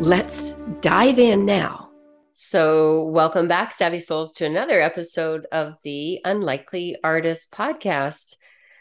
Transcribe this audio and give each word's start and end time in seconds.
Let's 0.00 0.54
dive 0.80 1.18
in 1.18 1.46
now. 1.46 1.90
So, 2.32 3.04
welcome 3.04 3.48
back, 3.48 3.72
Savvy 3.72 4.00
Souls, 4.00 4.32
to 4.34 4.44
another 4.44 4.80
episode 4.80 5.46
of 5.52 5.74
the 5.84 6.20
Unlikely 6.24 6.96
Artist 7.02 7.52
podcast. 7.52 8.36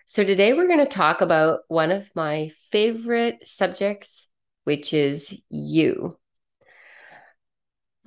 So, 0.08 0.23
today 0.23 0.54
we're 0.54 0.68
going 0.68 0.80
to 0.80 0.86
talk 0.86 1.22
about 1.22 1.60
one 1.68 1.92
of 1.92 2.10
my 2.16 2.52
favorite 2.72 3.48
subjects, 3.48 4.28
which 4.64 4.94
is 4.94 5.38
you. 5.50 6.18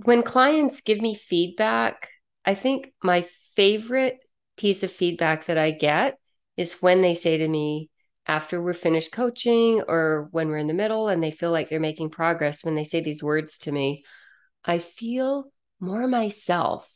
When 0.02 0.22
clients 0.22 0.80
give 0.80 1.00
me 1.00 1.14
feedback, 1.14 2.10
I 2.44 2.54
think 2.54 2.92
my 3.02 3.24
favorite 3.54 4.18
piece 4.56 4.82
of 4.82 4.92
feedback 4.92 5.46
that 5.46 5.58
I 5.58 5.70
get 5.70 6.18
is 6.56 6.82
when 6.82 7.02
they 7.02 7.14
say 7.14 7.38
to 7.38 7.48
me, 7.48 7.88
after 8.26 8.60
we're 8.60 8.74
finished 8.74 9.12
coaching 9.12 9.82
or 9.86 10.28
when 10.32 10.48
we're 10.48 10.58
in 10.58 10.66
the 10.66 10.74
middle 10.74 11.08
and 11.08 11.22
they 11.22 11.30
feel 11.30 11.52
like 11.52 11.68
they're 11.68 11.80
making 11.80 12.10
progress 12.10 12.64
when 12.64 12.74
they 12.74 12.84
say 12.84 13.00
these 13.00 13.22
words 13.22 13.58
to 13.58 13.72
me 13.72 14.04
i 14.64 14.78
feel 14.78 15.50
more 15.80 16.06
myself. 16.08 16.90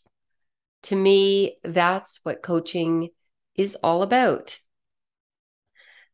To 0.84 0.96
me 0.96 1.58
that's 1.62 2.20
what 2.22 2.42
coaching 2.42 3.10
is 3.54 3.76
all 3.76 4.02
about. 4.02 4.58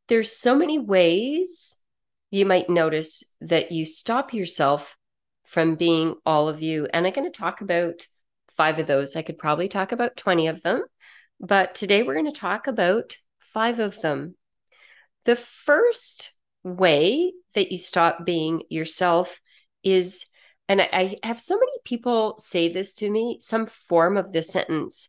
There's 0.09 0.37
so 0.37 0.57
many 0.57 0.79
ways 0.79 1.77
you 2.31 2.47
might 2.47 2.69
notice 2.69 3.23
that 3.41 3.73
you 3.73 3.85
stop 3.85 4.35
yourself 4.35 4.97
from 5.47 5.77
being 5.77 6.17
all 6.27 6.49
of 6.49 6.61
you 6.61 6.89
and 6.93 7.07
i'm 7.07 7.13
going 7.13 7.31
to 7.31 7.39
talk 7.39 7.61
about 7.61 8.07
five 8.57 8.81
of 8.81 8.87
those. 8.89 9.15
I 9.15 9.23
could 9.23 9.39
probably 9.39 9.69
talk 9.69 9.93
about 9.93 10.17
20 10.17 10.49
of 10.49 10.63
them 10.63 10.83
but 11.39 11.75
today 11.75 12.03
we're 12.03 12.15
going 12.15 12.33
to 12.33 12.41
talk 12.41 12.67
about 12.67 13.17
five 13.39 13.79
of 13.79 14.01
them 14.01 14.35
the 15.27 15.37
first 15.37 16.33
way 16.63 17.33
that 17.55 17.71
you 17.71 17.79
stop 17.79 18.25
being 18.25 18.63
yourself 18.71 19.41
is, 19.83 20.27
and 20.69 20.81
I, 20.81 21.17
I 21.23 21.27
have 21.27 21.41
so 21.41 21.55
many 21.57 21.73
people 21.85 22.39
say 22.39 22.69
this 22.69 22.97
to 22.97 23.11
me, 23.11 23.39
some 23.41 23.67
form 23.67 24.17
of 24.17 24.33
this 24.33 24.49
sentence. 24.49 25.09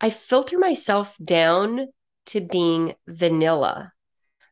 I 0.00 0.10
filter 0.10 0.58
myself 0.58 1.16
down 1.22 1.86
to 2.26 2.40
being 2.40 2.94
vanilla. 3.06 3.92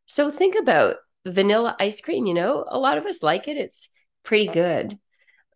So 0.06 0.30
think 0.30 0.56
about 0.56 0.97
vanilla 1.25 1.77
ice 1.78 2.00
cream, 2.00 2.27
you 2.27 2.34
know, 2.34 2.64
a 2.67 2.78
lot 2.78 2.98
of 2.98 3.06
us 3.06 3.23
like 3.23 3.48
it. 3.48 3.56
It's 3.56 3.89
pretty 4.25 4.47
good. 4.47 4.98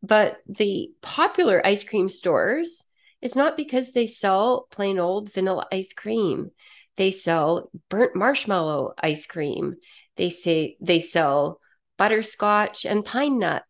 But 0.02 0.38
the 0.46 0.90
popular 1.02 1.64
ice 1.66 1.84
cream 1.84 2.08
stores, 2.08 2.84
it's 3.20 3.36
not 3.36 3.56
because 3.56 3.92
they 3.92 4.06
sell 4.06 4.66
plain 4.70 4.98
old 4.98 5.32
vanilla 5.32 5.66
ice 5.72 5.92
cream. 5.92 6.50
They 6.96 7.10
sell 7.10 7.70
burnt 7.88 8.16
marshmallow 8.16 8.94
ice 8.98 9.26
cream. 9.26 9.76
They 10.16 10.30
say 10.30 10.76
they 10.80 11.00
sell 11.00 11.60
butterscotch 11.98 12.84
and 12.84 13.04
pine 13.04 13.38
nut, 13.38 13.64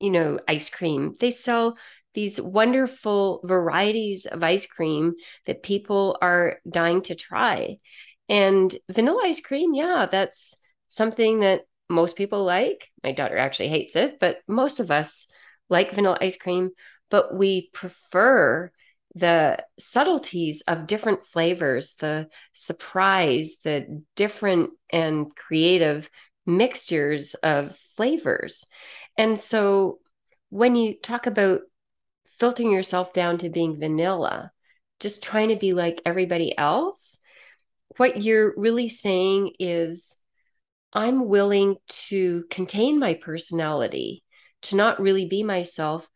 you 0.00 0.10
know, 0.10 0.38
ice 0.48 0.70
cream. 0.70 1.14
They 1.18 1.30
sell 1.30 1.76
these 2.14 2.40
wonderful 2.40 3.40
varieties 3.44 4.26
of 4.26 4.42
ice 4.42 4.66
cream 4.66 5.14
that 5.46 5.62
people 5.62 6.16
are 6.22 6.60
dying 6.68 7.02
to 7.02 7.14
try. 7.14 7.78
And 8.28 8.74
vanilla 8.90 9.22
ice 9.24 9.40
cream, 9.40 9.74
yeah, 9.74 10.06
that's 10.10 10.56
something 10.88 11.40
that 11.40 11.62
most 11.88 12.16
people 12.16 12.44
like. 12.44 12.88
My 13.02 13.12
daughter 13.12 13.36
actually 13.36 13.68
hates 13.68 13.96
it, 13.96 14.18
but 14.20 14.38
most 14.48 14.80
of 14.80 14.90
us 14.90 15.26
like 15.68 15.92
vanilla 15.92 16.18
ice 16.20 16.36
cream, 16.36 16.70
but 17.10 17.36
we 17.36 17.70
prefer 17.72 18.70
the 19.14 19.64
subtleties 19.78 20.62
of 20.66 20.86
different 20.86 21.24
flavors, 21.26 21.94
the 21.94 22.28
surprise, 22.52 23.56
the 23.62 24.02
different 24.16 24.70
and 24.90 25.34
creative 25.36 26.10
mixtures 26.46 27.34
of 27.34 27.78
flavors. 27.96 28.66
And 29.16 29.38
so 29.38 30.00
when 30.50 30.74
you 30.74 30.98
talk 31.00 31.26
about 31.26 31.60
filtering 32.38 32.72
yourself 32.72 33.12
down 33.12 33.38
to 33.38 33.50
being 33.50 33.78
vanilla, 33.78 34.50
just 35.00 35.22
trying 35.22 35.50
to 35.50 35.56
be 35.56 35.72
like 35.72 36.02
everybody 36.04 36.56
else, 36.56 37.18
what 37.96 38.22
you're 38.22 38.52
really 38.56 38.88
saying 38.88 39.52
is, 39.58 40.14
I'm 40.92 41.28
willing 41.28 41.76
to 41.88 42.44
contain 42.50 42.98
my 42.98 43.14
personality, 43.14 44.22
to 44.62 44.76
not 44.76 45.00
really 45.00 45.26
be 45.26 45.42
myself, 45.42 46.08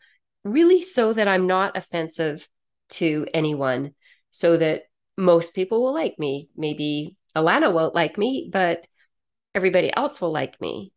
really 0.45 0.83
so 0.83 1.13
that 1.13 1.29
I'm 1.29 1.47
not 1.47 1.77
offensive 1.77 2.49
to 2.91 3.27
anyone 3.35 3.95
so 4.31 4.57
that 4.57 4.83
most 5.17 5.55
people 5.55 5.83
will 5.83 5.95
like 5.95 6.19
me. 6.19 6.49
Maybe 6.57 7.17
Alana 7.37 7.73
won't 7.73 7.95
like 7.95 8.17
me, 8.19 8.49
but 8.53 8.87
everybody 9.55 9.95
else 9.95 10.21
will 10.21 10.33
like 10.33 10.61
me. 10.61 10.93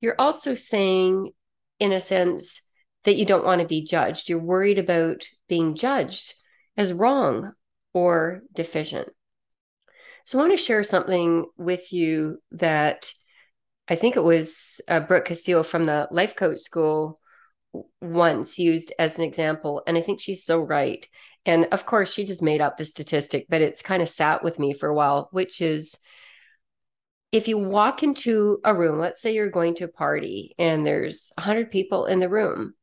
You're 0.00 0.16
also 0.18 0.54
saying, 0.54 1.32
in 1.78 1.92
a 1.92 2.00
sense, 2.00 2.62
that 3.04 3.16
you 3.16 3.26
don't 3.26 3.44
want 3.44 3.60
to 3.60 3.66
be 3.66 3.84
judged. 3.84 4.28
You're 4.28 4.38
worried 4.38 4.78
about 4.78 5.26
being 5.48 5.74
judged 5.74 6.34
as 6.76 6.92
wrong 6.92 7.52
or 7.92 8.42
deficient. 8.54 9.08
So 10.24 10.38
I 10.38 10.42
want 10.42 10.58
to 10.58 10.64
share 10.64 10.82
something 10.82 11.46
with 11.56 11.92
you 11.92 12.38
that 12.52 13.12
I 13.88 13.96
think 13.96 14.16
it 14.16 14.22
was 14.22 14.80
uh, 14.88 15.00
Brooke 15.00 15.26
Castillo 15.26 15.62
from 15.62 15.86
the 15.86 16.08
Life 16.10 16.36
Coach 16.36 16.60
School 16.60 17.19
once 18.00 18.58
used 18.58 18.92
as 18.98 19.18
an 19.18 19.24
example. 19.24 19.82
And 19.86 19.96
I 19.96 20.00
think 20.00 20.20
she's 20.20 20.44
so 20.44 20.60
right. 20.60 21.06
And 21.46 21.66
of 21.72 21.86
course, 21.86 22.12
she 22.12 22.24
just 22.24 22.42
made 22.42 22.60
up 22.60 22.76
the 22.76 22.84
statistic, 22.84 23.46
but 23.48 23.62
it's 23.62 23.82
kind 23.82 24.02
of 24.02 24.08
sat 24.08 24.42
with 24.42 24.58
me 24.58 24.74
for 24.74 24.88
a 24.88 24.94
while, 24.94 25.28
which 25.32 25.60
is 25.60 25.96
if 27.32 27.46
you 27.46 27.58
walk 27.58 28.02
into 28.02 28.58
a 28.64 28.74
room, 28.74 28.98
let's 28.98 29.22
say 29.22 29.34
you're 29.34 29.50
going 29.50 29.76
to 29.76 29.84
a 29.84 29.88
party 29.88 30.54
and 30.58 30.84
there's 30.84 31.30
100 31.38 31.70
people 31.70 32.06
in 32.06 32.18
the 32.18 32.28
room, 32.28 32.74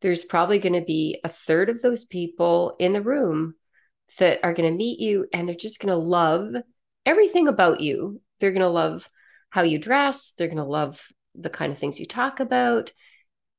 there's 0.00 0.24
probably 0.24 0.58
going 0.58 0.74
to 0.74 0.84
be 0.84 1.20
a 1.24 1.28
third 1.28 1.70
of 1.70 1.80
those 1.80 2.04
people 2.04 2.76
in 2.78 2.92
the 2.92 3.00
room 3.00 3.54
that 4.18 4.40
are 4.42 4.52
going 4.52 4.70
to 4.70 4.76
meet 4.76 4.98
you 4.98 5.26
and 5.32 5.48
they're 5.48 5.54
just 5.54 5.80
going 5.80 5.92
to 5.92 5.96
love 5.96 6.54
everything 7.06 7.48
about 7.48 7.80
you. 7.80 8.20
They're 8.40 8.52
going 8.52 8.62
to 8.62 8.68
love 8.68 9.08
how 9.50 9.62
you 9.62 9.78
dress, 9.78 10.32
they're 10.36 10.48
going 10.48 10.56
to 10.58 10.64
love 10.64 11.00
the 11.36 11.50
kind 11.50 11.72
of 11.72 11.78
things 11.78 12.00
you 12.00 12.06
talk 12.06 12.40
about 12.40 12.92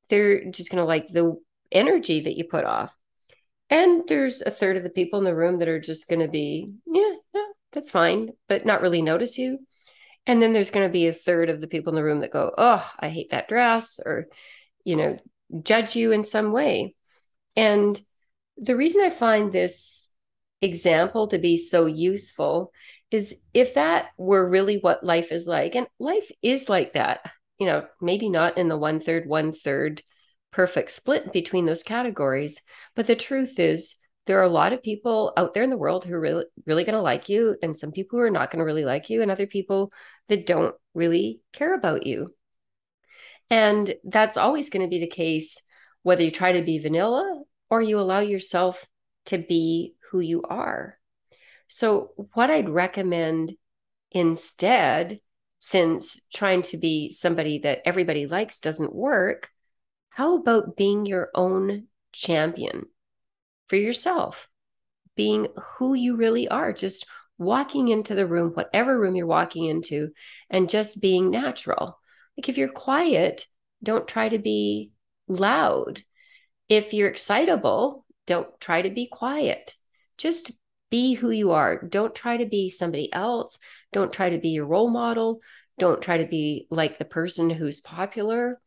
they're 0.09 0.45
just 0.51 0.69
going 0.71 0.81
to 0.81 0.85
like 0.85 1.07
the 1.09 1.35
energy 1.71 2.21
that 2.21 2.38
you 2.38 2.45
put 2.45 2.66
off. 2.66 2.95
And 3.69 4.03
there's 4.07 4.41
a 4.41 4.51
third 4.51 4.77
of 4.77 4.83
the 4.83 4.89
people 4.89 5.19
in 5.19 5.25
the 5.25 5.35
room 5.35 5.59
that 5.59 5.67
are 5.67 5.79
just 5.79 6.07
going 6.07 6.21
to 6.21 6.27
be, 6.27 6.71
yeah, 6.85 7.13
yeah, 7.33 7.45
that's 7.71 7.89
fine, 7.89 8.29
but 8.47 8.65
not 8.65 8.81
really 8.81 9.01
notice 9.01 9.38
you. 9.38 9.59
And 10.27 10.41
then 10.41 10.53
there's 10.53 10.71
going 10.71 10.88
to 10.88 10.91
be 10.91 11.07
a 11.07 11.13
third 11.13 11.49
of 11.49 11.61
the 11.61 11.67
people 11.67 11.91
in 11.91 11.95
the 11.95 12.03
room 12.03 12.21
that 12.21 12.31
go, 12.31 12.51
oh, 12.57 12.88
I 12.99 13.09
hate 13.09 13.31
that 13.31 13.47
dress, 13.47 13.99
or, 14.03 14.27
you 14.83 14.95
know, 14.95 15.17
judge 15.63 15.95
you 15.95 16.11
in 16.11 16.23
some 16.23 16.51
way. 16.51 16.95
And 17.55 17.99
the 18.57 18.75
reason 18.75 19.03
I 19.03 19.09
find 19.09 19.51
this 19.51 20.09
example 20.61 21.27
to 21.27 21.38
be 21.38 21.57
so 21.57 21.85
useful 21.85 22.71
is 23.11 23.35
if 23.53 23.75
that 23.75 24.07
were 24.17 24.47
really 24.47 24.77
what 24.77 25.03
life 25.03 25.31
is 25.31 25.47
like, 25.47 25.75
and 25.75 25.88
life 25.99 26.31
is 26.41 26.69
like 26.69 26.94
that 26.94 27.19
you 27.57 27.66
know, 27.66 27.85
maybe 28.01 28.29
not 28.29 28.57
in 28.57 28.67
the 28.67 28.77
one 28.77 28.99
third, 28.99 29.27
one 29.27 29.51
third 29.51 30.01
perfect 30.51 30.91
split 30.91 31.33
between 31.33 31.65
those 31.65 31.83
categories. 31.83 32.62
But 32.95 33.07
the 33.07 33.15
truth 33.15 33.59
is, 33.59 33.95
there 34.25 34.39
are 34.39 34.44
a 34.44 34.50
lot 34.50 34.74
of 34.74 34.81
people 34.81 35.33
out 35.38 35.53
there 35.53 35.63
in 35.63 35.69
the 35.69 35.77
world 35.77 36.03
who 36.03 36.13
are 36.13 36.19
really, 36.19 36.45
really 36.65 36.83
going 36.83 36.95
to 36.95 37.01
like 37.01 37.30
you, 37.30 37.56
and 37.62 37.77
some 37.77 37.91
people 37.91 38.18
who 38.18 38.24
are 38.24 38.31
not 38.31 38.51
going 38.51 38.59
to 38.59 38.65
really 38.65 38.85
like 38.85 39.09
you, 39.09 39.21
and 39.21 39.30
other 39.30 39.47
people 39.47 39.91
that 40.30 40.45
don't 40.45 40.74
really 40.94 41.41
care 41.53 41.75
about 41.75 42.06
you. 42.06 42.30
And 43.50 43.94
that's 44.03 44.38
always 44.38 44.69
going 44.69 44.83
to 44.83 44.89
be 44.89 45.00
the 45.00 45.07
case, 45.07 45.62
whether 46.01 46.24
you 46.24 46.31
try 46.31 46.53
to 46.53 46.63
be 46.63 46.80
vanilla 46.80 47.44
or 47.69 47.81
you 47.81 48.00
allow 48.00 48.19
yourself 48.19 48.83
to 49.25 49.38
be 49.38 49.94
who 50.09 50.19
you 50.19 50.41
are. 50.44 50.97
So, 51.68 52.12
what 52.33 52.50
I'd 52.50 52.69
recommend 52.69 53.53
instead 54.12 55.19
since 55.65 56.21
trying 56.31 56.62
to 56.62 56.77
be 56.77 57.09
somebody 57.09 57.57
that 57.57 57.81
everybody 57.85 58.27
likes 58.27 58.59
doesn't 58.59 58.94
work, 58.94 59.50
how 60.09 60.38
about 60.38 60.77
being 60.77 61.07
your 61.07 61.31
own 61.33 61.88
champion 62.12 62.85
for 63.65 63.75
yourself? 63.75 64.47
Being 65.15 65.47
who 65.79 65.95
you 65.95 66.17
really 66.17 66.47
are, 66.47 66.71
just 66.71 67.07
walking 67.39 67.88
into 67.88 68.13
the 68.13 68.27
room, 68.27 68.51
whatever 68.51 68.95
room 69.00 69.15
you're 69.15 69.25
walking 69.25 69.65
into, 69.65 70.12
and 70.51 70.69
just 70.69 71.01
being 71.01 71.31
natural. 71.31 71.97
Like 72.38 72.47
if 72.47 72.59
you're 72.59 72.69
quiet, 72.69 73.47
don't 73.81 74.07
try 74.07 74.29
to 74.29 74.38
be 74.38 74.91
loud. 75.27 76.03
If 76.69 76.94
you're 76.94 77.09
excitable, 77.09 78.06
don't 78.27 78.47
try 78.59 78.83
to 78.83 78.91
be 78.91 79.07
quiet. 79.07 79.75
Just 80.19 80.51
be 80.95 81.13
who 81.13 81.30
you 81.30 81.51
are. 81.51 81.81
Don't 81.81 82.15
try 82.15 82.38
to 82.38 82.45
be 82.45 82.69
somebody 82.69 83.12
else. 83.12 83.59
Don't 83.92 84.13
try 84.13 84.30
to 84.30 84.38
be 84.38 84.51
your 84.51 84.65
role 84.65 84.89
model. 84.89 85.42
Don't 85.77 86.01
try 86.01 86.19
to 86.19 86.25
be 86.25 86.68
like 86.69 86.97
the 86.97 87.03
person 87.03 87.50
who's 87.50 87.81
popular. 87.81 88.62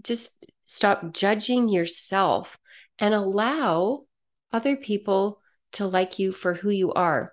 Just 0.00 0.46
stop 0.62 1.12
judging 1.12 1.68
yourself 1.68 2.56
and 3.00 3.12
allow 3.12 4.04
other 4.52 4.76
people 4.76 5.40
to 5.72 5.88
like 5.88 6.20
you 6.20 6.30
for 6.30 6.54
who 6.54 6.70
you 6.70 6.92
are. 6.92 7.32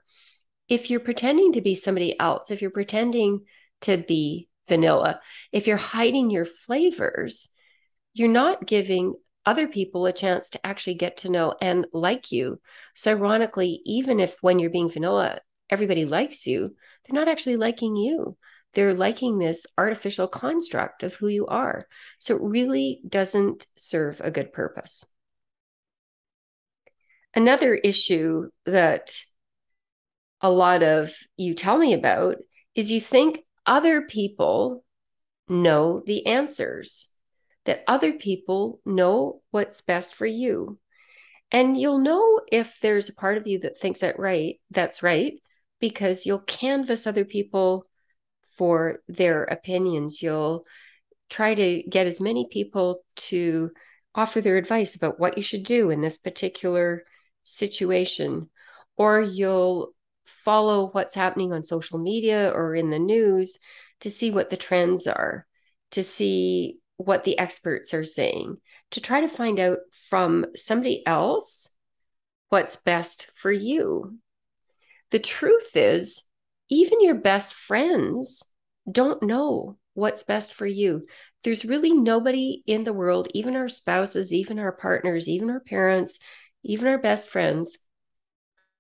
If 0.68 0.90
you're 0.90 1.00
pretending 1.02 1.54
to 1.54 1.62
be 1.62 1.76
somebody 1.76 2.20
else, 2.20 2.50
if 2.50 2.64
you're 2.64 2.72
pretending 2.72 3.42
to 3.82 3.98
be 3.98 4.50
vanilla, 4.68 5.22
if 5.52 5.68
you're 5.68 5.78
hiding 5.78 6.32
your 6.32 6.46
flavors, 6.46 7.50
you're 8.16 8.28
not 8.28 8.66
giving 8.66 9.14
other 9.46 9.68
people 9.68 10.06
a 10.06 10.14
chance 10.14 10.50
to 10.50 10.66
actually 10.66 10.96
get 10.96 11.18
to 11.18 11.30
know 11.30 11.54
and 11.62 11.86
like 11.94 12.32
you. 12.32 12.60
So, 12.96 13.12
ironically, 13.12 13.82
even 13.86 14.20
if 14.20 14.36
when 14.42 14.60
you're 14.60 14.70
being 14.70 14.90
vanilla, 14.90 15.40
everybody 15.70 16.06
likes 16.06 16.48
you, 16.48 16.76
they're 17.06 17.20
not 17.20 17.28
actually 17.28 17.58
liking 17.58 17.96
you. 17.96 18.38
They're 18.74 18.94
liking 18.94 19.38
this 19.38 19.66
artificial 19.78 20.28
construct 20.28 21.04
of 21.04 21.16
who 21.16 21.28
you 21.28 21.48
are. 21.48 21.88
So, 22.20 22.36
it 22.36 22.42
really 22.42 23.02
doesn't 23.08 23.68
serve 23.76 24.22
a 24.22 24.32
good 24.32 24.52
purpose. 24.52 25.06
Another 27.34 27.76
issue 27.76 28.50
that 28.66 29.20
a 30.42 30.50
lot 30.50 30.84
of 30.84 31.14
you 31.38 31.54
tell 31.54 31.78
me 31.78 31.94
about 31.94 32.38
is 32.76 32.92
you 32.92 33.02
think 33.02 33.44
other 33.66 34.02
people 34.02 34.84
know 35.48 36.02
the 36.06 36.26
answers 36.28 37.15
that 37.66 37.84
other 37.88 38.14
people 38.14 38.80
know 38.86 39.42
what's 39.52 39.82
best 39.82 40.16
for 40.16 40.26
you. 40.26 40.80
And 41.52 41.80
you'll 41.80 42.00
know 42.00 42.42
if 42.52 42.80
there's 42.82 43.10
a 43.10 43.14
part 43.14 43.38
of 43.38 43.48
you 43.48 43.60
that 43.60 43.80
thinks 43.80 44.02
that 44.02 44.20
right, 44.20 44.60
that's 44.72 45.04
right, 45.04 45.34
because 45.80 46.26
you'll 46.26 46.40
canvass 46.40 47.06
other 47.06 47.26
people 47.26 47.86
for 48.58 49.00
their 49.08 49.44
opinions. 49.44 50.22
You'll 50.22 50.66
try 51.30 51.56
to 51.56 51.84
get 51.84 52.08
as 52.08 52.22
many 52.22 52.48
people 52.52 53.02
to 53.16 53.72
offer 54.14 54.42
their 54.42 54.58
advice 54.58 54.96
about 54.96 55.20
what 55.20 55.38
you 55.38 55.44
should 55.44 55.64
do 55.64 55.90
in 55.90 56.02
this 56.02 56.18
particular 56.18 57.04
situation. 57.44 58.50
Or 58.98 59.22
you'll 59.22 59.94
follow 60.26 60.90
what's 60.92 61.16
happening 61.16 61.52
on 61.52 61.64
social 61.64 62.00
media 62.00 62.50
or 62.50 62.76
in 62.76 62.90
the 62.90 63.00
news 63.00 63.58
to 64.02 64.10
see 64.10 64.32
what 64.32 64.50
the 64.50 64.58
trends 64.58 65.08
are, 65.08 65.46
to 65.92 66.04
see 66.04 66.78
what 66.98 67.24
the 67.24 67.38
experts 67.38 67.94
are 67.94 68.06
saying 68.06 68.58
to 68.92 69.02
try 69.02 69.22
to 69.22 69.28
find 69.28 69.60
out 69.60 69.80
from 70.10 70.46
somebody 70.56 71.06
else 71.06 71.70
what's 72.50 72.78
best 72.78 73.30
for 73.36 73.52
you. 73.52 74.18
The 75.12 75.20
truth 75.20 75.76
is, 75.76 76.24
even 76.70 77.02
your 77.02 77.16
best 77.16 77.54
friends 77.54 78.44
don't 78.90 79.22
know 79.22 79.78
what's 79.94 80.24
best 80.24 80.54
for 80.54 80.66
you. 80.66 81.08
There's 81.44 81.66
really 81.66 81.94
nobody 81.94 82.64
in 82.66 82.84
the 82.84 82.94
world, 82.94 83.28
even 83.34 83.56
our 83.56 83.70
spouses, 83.70 84.34
even 84.34 84.60
our 84.60 84.72
partners, 84.72 85.30
even 85.30 85.50
our 85.50 85.60
parents, 85.60 86.20
even 86.64 86.88
our 86.88 86.98
best 86.98 87.30
friends, 87.30 87.78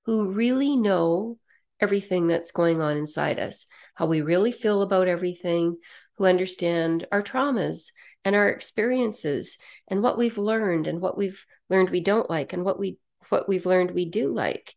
who 0.05 0.31
really 0.31 0.75
know 0.75 1.37
everything 1.79 2.27
that's 2.27 2.51
going 2.51 2.81
on 2.81 2.97
inside 2.97 3.39
us, 3.39 3.67
how 3.95 4.05
we 4.05 4.21
really 4.21 4.51
feel 4.51 4.81
about 4.81 5.07
everything, 5.07 5.77
who 6.17 6.25
understand 6.25 7.05
our 7.11 7.21
traumas 7.21 7.91
and 8.23 8.35
our 8.35 8.49
experiences 8.49 9.57
and 9.87 10.01
what 10.01 10.17
we've 10.17 10.37
learned 10.37 10.87
and 10.87 11.01
what 11.01 11.17
we've 11.17 11.45
learned 11.69 11.89
we 11.89 11.99
don't 11.99 12.29
like 12.29 12.53
and 12.53 12.63
what 12.63 12.79
we 12.79 12.97
what 13.29 13.49
we've 13.49 13.65
learned 13.65 13.91
we 13.91 14.05
do 14.05 14.33
like. 14.33 14.75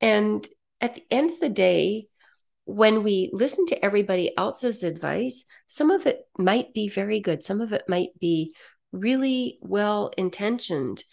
And 0.00 0.46
at 0.80 0.94
the 0.94 1.04
end 1.10 1.30
of 1.30 1.40
the 1.40 1.48
day, 1.48 2.08
when 2.64 3.02
we 3.02 3.30
listen 3.32 3.66
to 3.66 3.84
everybody 3.84 4.36
else's 4.36 4.82
advice, 4.82 5.44
some 5.66 5.90
of 5.90 6.06
it 6.06 6.20
might 6.38 6.74
be 6.74 6.88
very 6.88 7.20
good, 7.20 7.42
some 7.42 7.60
of 7.60 7.72
it 7.72 7.84
might 7.88 8.18
be 8.20 8.54
really 8.92 9.58
well 9.62 10.12
intentioned. 10.16 11.04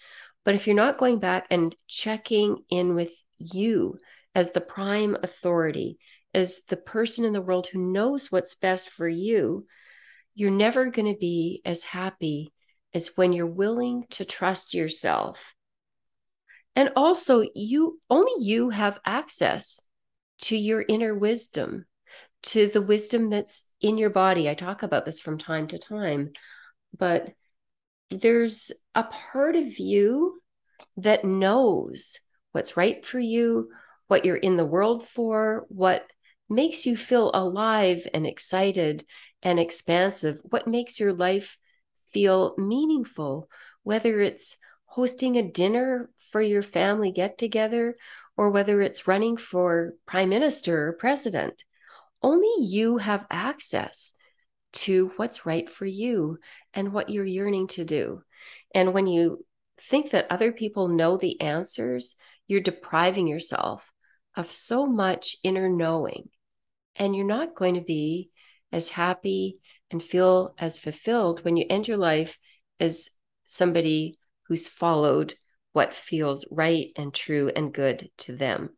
But 0.45 0.55
if 0.55 0.67
you're 0.67 0.75
not 0.75 0.97
going 0.97 1.19
back 1.19 1.47
and 1.49 1.75
checking 1.87 2.57
in 2.69 2.95
with 2.95 3.13
you 3.37 3.97
as 4.35 4.51
the 4.51 4.61
prime 4.61 5.17
authority 5.21 5.97
as 6.33 6.61
the 6.67 6.77
person 6.77 7.25
in 7.25 7.33
the 7.33 7.41
world 7.41 7.67
who 7.67 7.79
knows 7.79 8.31
what's 8.31 8.55
best 8.55 8.89
for 8.89 9.07
you, 9.07 9.65
you're 10.35 10.51
never 10.51 10.89
going 10.89 11.11
to 11.13 11.19
be 11.19 11.61
as 11.63 11.83
happy 11.83 12.53
as 12.93 13.11
when 13.15 13.33
you're 13.33 13.45
willing 13.45 14.05
to 14.11 14.25
trust 14.25 14.73
yourself. 14.73 15.53
And 16.75 16.89
also, 16.95 17.43
you 17.53 17.99
only 18.09 18.43
you 18.43 18.71
have 18.71 18.99
access 19.05 19.79
to 20.41 20.57
your 20.57 20.83
inner 20.87 21.13
wisdom, 21.13 21.85
to 22.43 22.67
the 22.67 22.81
wisdom 22.81 23.29
that's 23.29 23.71
in 23.79 23.97
your 23.97 24.09
body. 24.09 24.49
I 24.49 24.55
talk 24.55 24.81
about 24.81 25.05
this 25.05 25.19
from 25.19 25.37
time 25.37 25.67
to 25.67 25.77
time, 25.77 26.31
but 26.97 27.31
there's 28.09 28.71
a 28.95 29.03
part 29.03 29.55
of 29.55 29.77
you 29.77 30.41
that 30.97 31.25
knows 31.25 32.17
what's 32.53 32.75
right 32.75 33.05
for 33.05 33.19
you, 33.19 33.69
what 34.13 34.25
you're 34.25 34.35
in 34.35 34.57
the 34.57 34.63
world 34.63 35.07
for, 35.07 35.65
what 35.69 36.05
makes 36.47 36.85
you 36.85 36.95
feel 36.95 37.31
alive 37.33 38.07
and 38.13 38.27
excited 38.27 39.03
and 39.41 39.59
expansive, 39.59 40.37
what 40.43 40.67
makes 40.67 40.99
your 40.99 41.13
life 41.13 41.57
feel 42.11 42.53
meaningful, 42.59 43.49
whether 43.81 44.19
it's 44.19 44.57
hosting 44.85 45.35
a 45.35 45.41
dinner 45.41 46.11
for 46.31 46.43
your 46.43 46.61
family 46.61 47.11
get 47.11 47.39
together 47.39 47.95
or 48.37 48.51
whether 48.51 48.83
it's 48.83 49.07
running 49.07 49.35
for 49.35 49.95
prime 50.05 50.29
minister 50.29 50.89
or 50.89 50.93
president. 50.93 51.63
Only 52.21 52.67
you 52.67 52.97
have 52.97 53.25
access 53.31 54.13
to 54.73 55.11
what's 55.15 55.47
right 55.47 55.67
for 55.67 55.87
you 55.87 56.37
and 56.75 56.93
what 56.93 57.09
you're 57.09 57.25
yearning 57.25 57.65
to 57.69 57.83
do. 57.83 58.21
And 58.75 58.93
when 58.93 59.07
you 59.07 59.43
think 59.79 60.11
that 60.11 60.27
other 60.29 60.51
people 60.51 60.87
know 60.87 61.17
the 61.17 61.41
answers, 61.41 62.15
you're 62.47 62.61
depriving 62.61 63.27
yourself 63.27 63.89
of 64.35 64.51
so 64.51 64.85
much 64.85 65.35
inner 65.43 65.69
knowing 65.69 66.29
and 66.95 67.15
you're 67.15 67.25
not 67.25 67.55
going 67.55 67.75
to 67.75 67.81
be 67.81 68.29
as 68.71 68.89
happy 68.89 69.59
and 69.91 70.01
feel 70.01 70.53
as 70.57 70.77
fulfilled 70.77 71.43
when 71.43 71.57
you 71.57 71.65
end 71.69 71.87
your 71.87 71.97
life 71.97 72.37
as 72.79 73.09
somebody 73.45 74.17
who's 74.47 74.67
followed 74.67 75.33
what 75.73 75.93
feels 75.93 76.45
right 76.51 76.91
and 76.95 77.13
true 77.13 77.51
and 77.55 77.73
good 77.73 78.09
to 78.17 78.35
them. 78.35 78.69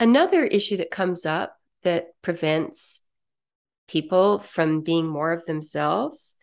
Another 0.00 0.44
issue 0.44 0.76
that 0.76 0.90
comes 0.90 1.26
up 1.26 1.56
that 1.82 2.06
prevents 2.22 3.00
people 3.88 4.38
from 4.38 4.82
being 4.82 5.06
more 5.06 5.32
of 5.32 5.44
themselves 5.46 6.36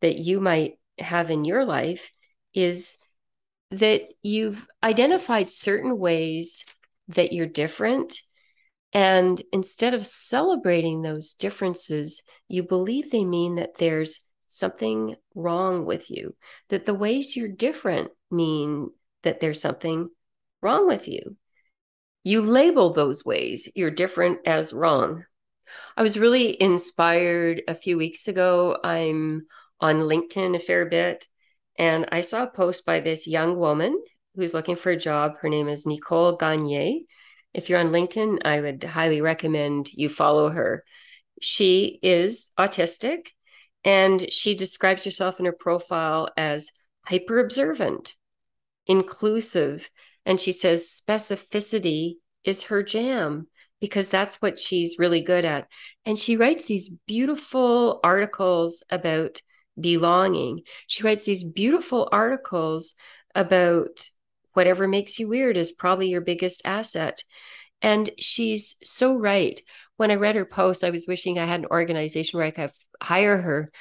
that 0.00 0.16
you 0.16 0.40
might 0.40 0.74
have 0.98 1.30
in 1.30 1.44
your 1.44 1.64
life 1.64 2.10
is 2.54 2.96
that 3.72 4.02
you've 4.22 4.66
identified 4.82 5.50
certain 5.50 5.98
ways 5.98 6.64
that 7.08 7.32
you're 7.32 7.46
different 7.46 8.22
and 8.92 9.40
instead 9.52 9.94
of 9.94 10.06
celebrating 10.06 11.00
those 11.00 11.32
differences, 11.32 12.22
you 12.48 12.62
believe 12.62 13.10
they 13.10 13.24
mean 13.24 13.54
that 13.54 13.78
there's 13.78 14.20
something 14.46 15.16
wrong 15.34 15.86
with 15.86 16.10
you, 16.10 16.36
that 16.68 16.84
the 16.84 16.94
ways 16.94 17.34
you're 17.34 17.48
different 17.48 18.10
mean 18.30 18.90
that 19.22 19.40
there's 19.40 19.62
something 19.62 20.10
wrong 20.60 20.86
with 20.86 21.08
you. 21.08 21.36
You 22.22 22.42
label 22.42 22.92
those 22.92 23.24
ways 23.24 23.68
you're 23.74 23.90
different 23.90 24.40
as 24.46 24.72
wrong. 24.72 25.24
I 25.96 26.02
was 26.02 26.18
really 26.18 26.60
inspired 26.60 27.62
a 27.66 27.74
few 27.74 27.96
weeks 27.96 28.28
ago. 28.28 28.76
I'm 28.84 29.46
on 29.80 29.96
LinkedIn 29.96 30.54
a 30.54 30.58
fair 30.58 30.84
bit, 30.84 31.26
and 31.82 32.06
I 32.12 32.20
saw 32.20 32.44
a 32.44 32.50
post 32.50 32.86
by 32.86 33.00
this 33.00 33.26
young 33.26 33.56
woman 33.56 34.00
who's 34.36 34.54
looking 34.54 34.76
for 34.76 34.90
a 34.90 34.96
job. 34.96 35.32
Her 35.40 35.48
name 35.48 35.68
is 35.68 35.86
Nicole 35.86 36.36
Gagne 36.36 37.06
if 37.54 37.68
you're 37.68 37.80
on 37.80 37.90
LinkedIn, 37.90 38.38
I 38.44 38.60
would 38.60 38.82
highly 38.82 39.20
recommend 39.20 39.92
you 39.92 40.08
follow 40.08 40.48
her. 40.50 40.84
She 41.40 41.98
is 42.02 42.50
autistic 42.58 43.28
and 43.84 44.32
she 44.32 44.54
describes 44.54 45.04
herself 45.04 45.38
in 45.38 45.46
her 45.46 45.52
profile 45.52 46.28
as 46.36 46.70
hyper 47.04 47.40
observant, 47.40 48.14
inclusive, 48.86 49.90
and 50.24 50.40
she 50.40 50.52
says 50.52 51.02
specificity 51.06 52.14
is 52.44 52.64
her 52.64 52.82
jam 52.82 53.48
because 53.80 54.08
that's 54.08 54.36
what 54.36 54.58
she's 54.58 54.98
really 54.98 55.20
good 55.20 55.44
at. 55.44 55.66
And 56.06 56.18
she 56.18 56.36
writes 56.36 56.66
these 56.66 56.90
beautiful 57.06 58.00
articles 58.04 58.82
about 58.88 59.42
belonging. 59.78 60.62
She 60.86 61.02
writes 61.02 61.24
these 61.24 61.44
beautiful 61.44 62.08
articles 62.12 62.94
about 63.34 64.08
whatever 64.52 64.86
makes 64.86 65.18
you 65.18 65.28
weird 65.28 65.56
is 65.56 65.72
probably 65.72 66.08
your 66.08 66.20
biggest 66.20 66.62
asset. 66.64 67.24
And 67.80 68.10
she's 68.18 68.76
so 68.82 69.16
right. 69.16 69.60
When 69.96 70.10
I 70.10 70.14
read 70.14 70.36
her 70.36 70.44
post, 70.44 70.84
I 70.84 70.90
was 70.90 71.06
wishing 71.06 71.38
I 71.38 71.46
had 71.46 71.60
an 71.60 71.66
organization 71.66 72.38
where 72.38 72.46
I 72.46 72.50
could 72.50 72.70
hire 73.02 73.38
her 73.38 73.72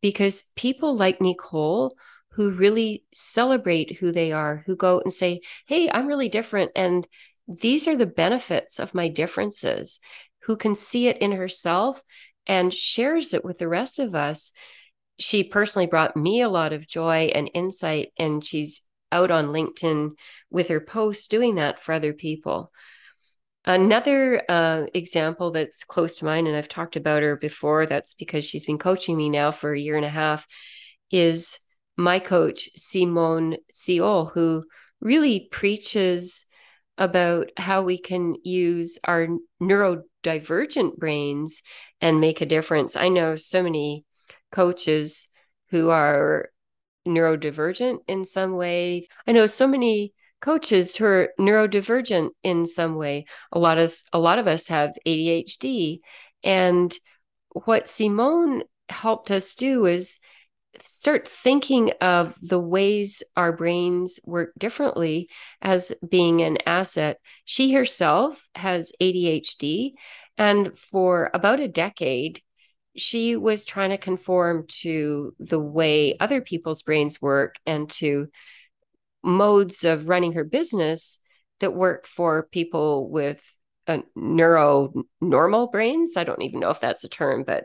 because 0.00 0.44
people 0.54 0.96
like 0.96 1.20
Nicole 1.20 1.96
who 2.32 2.52
really 2.52 3.04
celebrate 3.12 3.96
who 3.96 4.12
they 4.12 4.30
are, 4.30 4.62
who 4.66 4.76
go 4.76 5.00
and 5.00 5.12
say, 5.12 5.40
Hey, 5.66 5.90
I'm 5.90 6.06
really 6.06 6.28
different. 6.28 6.70
And 6.76 7.06
these 7.48 7.88
are 7.88 7.96
the 7.96 8.06
benefits 8.06 8.78
of 8.78 8.94
my 8.94 9.08
differences, 9.08 9.98
who 10.42 10.56
can 10.56 10.74
see 10.74 11.08
it 11.08 11.18
in 11.18 11.32
herself 11.32 12.00
and 12.46 12.72
shares 12.72 13.34
it 13.34 13.44
with 13.44 13.58
the 13.58 13.68
rest 13.68 13.98
of 13.98 14.14
us. 14.14 14.52
She 15.18 15.44
personally 15.44 15.86
brought 15.86 16.16
me 16.16 16.42
a 16.42 16.48
lot 16.48 16.72
of 16.72 16.86
joy 16.86 17.30
and 17.34 17.50
insight, 17.54 18.12
and 18.18 18.44
she's 18.44 18.82
out 19.10 19.30
on 19.30 19.46
LinkedIn 19.46 20.12
with 20.50 20.68
her 20.68 20.80
posts 20.80 21.28
doing 21.28 21.56
that 21.56 21.80
for 21.80 21.92
other 21.92 22.12
people. 22.12 22.72
Another 23.64 24.42
uh, 24.48 24.86
example 24.94 25.50
that's 25.50 25.84
close 25.84 26.16
to 26.16 26.24
mine, 26.24 26.46
and 26.46 26.56
I've 26.56 26.68
talked 26.68 26.96
about 26.96 27.22
her 27.22 27.36
before, 27.36 27.84
that's 27.86 28.14
because 28.14 28.44
she's 28.44 28.66
been 28.66 28.78
coaching 28.78 29.16
me 29.16 29.28
now 29.28 29.50
for 29.50 29.72
a 29.72 29.80
year 29.80 29.96
and 29.96 30.06
a 30.06 30.10
half, 30.10 30.46
is 31.10 31.58
my 31.96 32.18
coach, 32.18 32.70
Simone 32.76 33.56
Seol, 33.72 34.32
who 34.32 34.64
really 35.00 35.48
preaches 35.50 36.46
about 36.96 37.50
how 37.56 37.82
we 37.82 37.98
can 37.98 38.36
use 38.42 38.98
our 39.04 39.28
neurodivergent 39.60 40.96
brains 40.96 41.60
and 42.00 42.20
make 42.20 42.40
a 42.40 42.46
difference. 42.46 42.96
I 42.96 43.08
know 43.08 43.36
so 43.36 43.62
many 43.62 44.04
coaches 44.50 45.28
who 45.70 45.90
are 45.90 46.48
neurodivergent 47.06 47.98
in 48.06 48.24
some 48.24 48.54
way. 48.56 49.08
I 49.26 49.32
know 49.32 49.46
so 49.46 49.66
many 49.66 50.12
coaches 50.40 50.96
who 50.96 51.04
are 51.04 51.28
neurodivergent 51.38 52.30
in 52.42 52.66
some 52.66 52.96
way. 52.96 53.24
A 53.52 53.58
lot 53.58 53.78
of 53.78 53.92
a 54.12 54.18
lot 54.18 54.38
of 54.38 54.46
us 54.46 54.68
have 54.68 54.92
ADHD 55.06 55.98
and 56.44 56.96
what 57.52 57.88
Simone 57.88 58.62
helped 58.88 59.30
us 59.30 59.54
do 59.54 59.86
is 59.86 60.18
start 60.82 61.26
thinking 61.26 61.92
of 62.00 62.34
the 62.40 62.60
ways 62.60 63.22
our 63.36 63.52
brains 63.52 64.20
work 64.24 64.52
differently 64.58 65.28
as 65.60 65.92
being 66.08 66.40
an 66.42 66.58
asset. 66.66 67.18
She 67.44 67.72
herself 67.72 68.48
has 68.54 68.92
ADHD, 69.00 69.92
and 70.36 70.76
for 70.76 71.30
about 71.34 71.60
a 71.60 71.68
decade, 71.68 72.42
she 72.98 73.36
was 73.36 73.64
trying 73.64 73.90
to 73.90 73.98
conform 73.98 74.66
to 74.68 75.34
the 75.38 75.58
way 75.58 76.16
other 76.18 76.40
people's 76.40 76.82
brains 76.82 77.20
work 77.22 77.56
and 77.66 77.90
to 77.90 78.28
modes 79.22 79.84
of 79.84 80.08
running 80.08 80.32
her 80.32 80.44
business 80.44 81.18
that 81.60 81.74
work 81.74 82.06
for 82.06 82.44
people 82.44 83.10
with 83.10 83.42
a 83.86 84.02
neuro 84.14 84.92
normal 85.20 85.68
brains. 85.68 86.16
I 86.16 86.24
don't 86.24 86.42
even 86.42 86.60
know 86.60 86.70
if 86.70 86.80
that's 86.80 87.04
a 87.04 87.08
term, 87.08 87.44
but 87.44 87.64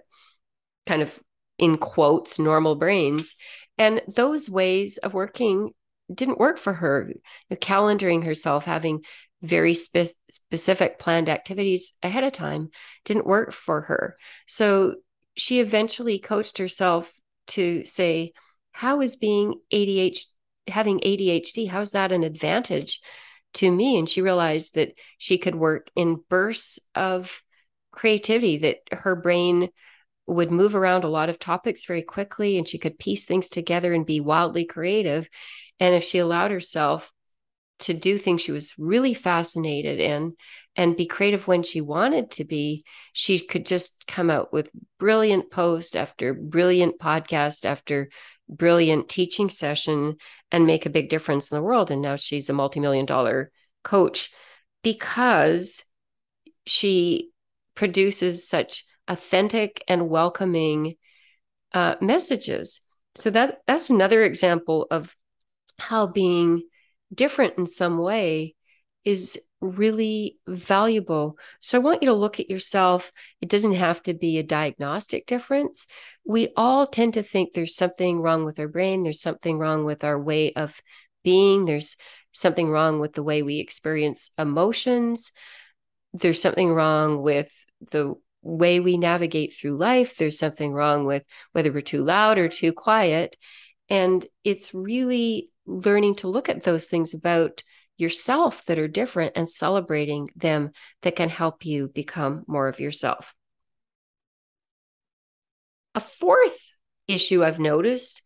kind 0.85 1.01
of 1.01 1.19
in 1.57 1.77
quotes, 1.77 2.39
normal 2.39 2.75
brains. 2.75 3.35
And 3.77 4.01
those 4.07 4.49
ways 4.49 4.97
of 4.97 5.13
working 5.13 5.71
didn't 6.13 6.39
work 6.39 6.57
for 6.57 6.73
her. 6.73 7.11
calendaring 7.51 8.23
herself, 8.25 8.65
having 8.65 9.03
very 9.41 9.73
spe- 9.73 10.15
specific 10.29 10.99
planned 10.99 11.29
activities 11.29 11.93
ahead 12.01 12.23
of 12.23 12.33
time 12.33 12.69
didn't 13.05 13.27
work 13.27 13.51
for 13.51 13.81
her. 13.81 14.17
So 14.47 14.95
she 15.35 15.59
eventually 15.59 16.19
coached 16.19 16.57
herself 16.57 17.13
to 17.47 17.83
say, 17.83 18.33
how 18.71 19.01
is 19.01 19.15
being 19.15 19.59
ADHD, 19.71 20.25
having 20.67 20.99
ADHD, 20.99 21.67
how 21.67 21.81
is 21.81 21.91
that 21.91 22.11
an 22.11 22.23
advantage 22.23 23.01
to 23.53 23.71
me? 23.71 23.97
And 23.97 24.09
she 24.09 24.21
realized 24.21 24.75
that 24.75 24.93
she 25.17 25.37
could 25.37 25.55
work 25.55 25.89
in 25.95 26.23
bursts 26.29 26.79
of 26.95 27.41
creativity, 27.91 28.57
that 28.57 28.77
her 28.91 29.15
brain 29.15 29.69
would 30.25 30.51
move 30.51 30.75
around 30.75 31.03
a 31.03 31.09
lot 31.09 31.29
of 31.29 31.37
topics 31.37 31.85
very 31.85 32.01
quickly 32.01 32.57
and 32.57 32.67
she 32.67 32.77
could 32.77 32.97
piece 32.97 33.25
things 33.25 33.49
together 33.49 33.93
and 33.93 34.05
be 34.05 34.19
wildly 34.19 34.65
creative. 34.65 35.27
And 35.79 35.93
if 35.93 36.03
she 36.03 36.19
allowed 36.19 36.51
herself 36.51 37.11
to 37.83 37.93
do 37.93 38.17
things 38.17 38.41
she 38.41 38.51
was 38.51 38.73
really 38.77 39.13
fascinated 39.13 39.99
in 39.99 40.35
and 40.75 40.97
be 40.97 41.05
creative 41.05 41.47
when 41.47 41.63
she 41.63 41.81
wanted 41.81 42.31
to 42.31 42.45
be, 42.45 42.83
she 43.13 43.39
could 43.39 43.65
just 43.65 44.05
come 44.07 44.29
out 44.29 44.51
with 44.51 44.69
brilliant 44.99 45.51
post 45.51 45.95
after 45.95 46.33
brilliant 46.33 46.99
podcast 46.99 47.65
after 47.65 48.09
brilliant 48.49 49.09
teaching 49.09 49.49
session 49.49 50.15
and 50.51 50.65
make 50.65 50.85
a 50.85 50.91
big 50.91 51.09
difference 51.09 51.51
in 51.51 51.55
the 51.55 51.61
world. 51.61 51.91
And 51.91 52.01
now 52.01 52.15
she's 52.15 52.49
a 52.49 52.53
multi-million 52.53 53.05
dollar 53.05 53.51
coach 53.83 54.31
because 54.83 55.83
she 56.65 57.29
produces 57.75 58.47
such 58.47 58.85
authentic 59.07 59.83
and 59.87 60.09
welcoming 60.09 60.95
uh, 61.73 61.95
messages. 62.01 62.81
So 63.15 63.29
that 63.31 63.59
that's 63.67 63.89
another 63.89 64.23
example 64.23 64.87
of 64.89 65.15
how 65.77 66.07
being 66.07 66.63
different 67.13 67.57
in 67.57 67.67
some 67.67 67.97
way 67.97 68.55
is 69.05 69.39
really 69.59 70.37
valuable. 70.47 71.37
So 71.61 71.77
I 71.77 71.81
want 71.81 72.03
you 72.03 72.09
to 72.09 72.15
look 72.15 72.39
at 72.39 72.49
yourself. 72.49 73.11
It 73.41 73.49
doesn't 73.49 73.75
have 73.75 74.01
to 74.03 74.13
be 74.13 74.37
a 74.37 74.43
diagnostic 74.43 75.25
difference. 75.25 75.87
We 76.25 76.49
all 76.55 76.87
tend 76.87 77.15
to 77.15 77.23
think 77.23 77.53
there's 77.53 77.75
something 77.75 78.21
wrong 78.21 78.45
with 78.45 78.59
our 78.59 78.67
brain, 78.67 79.03
there's 79.03 79.21
something 79.21 79.57
wrong 79.57 79.85
with 79.85 80.03
our 80.03 80.19
way 80.19 80.53
of 80.53 80.79
being, 81.23 81.65
there's 81.65 81.95
something 82.33 82.69
wrong 82.69 82.99
with 82.99 83.13
the 83.13 83.23
way 83.23 83.43
we 83.43 83.59
experience 83.59 84.31
emotions. 84.37 85.31
There's 86.13 86.41
something 86.41 86.71
wrong 86.71 87.21
with 87.21 87.51
the 87.91 88.15
way 88.41 88.79
we 88.79 88.97
navigate 88.97 89.53
through 89.53 89.77
life. 89.77 90.17
There's 90.17 90.37
something 90.37 90.73
wrong 90.73 91.05
with 91.05 91.23
whether 91.53 91.71
we're 91.71 91.81
too 91.81 92.03
loud 92.03 92.37
or 92.37 92.49
too 92.49 92.73
quiet. 92.73 93.37
And 93.89 94.25
it's 94.43 94.73
really 94.73 95.49
learning 95.65 96.15
to 96.15 96.27
look 96.27 96.49
at 96.49 96.63
those 96.63 96.87
things 96.87 97.13
about 97.13 97.63
yourself 97.97 98.65
that 98.65 98.79
are 98.79 98.87
different 98.87 99.33
and 99.35 99.49
celebrating 99.49 100.29
them 100.35 100.71
that 101.01 101.15
can 101.15 101.29
help 101.29 101.65
you 101.65 101.87
become 101.87 102.43
more 102.47 102.67
of 102.67 102.79
yourself. 102.79 103.33
A 105.95 105.99
fourth 105.99 106.73
issue 107.07 107.43
I've 107.43 107.59
noticed 107.59 108.23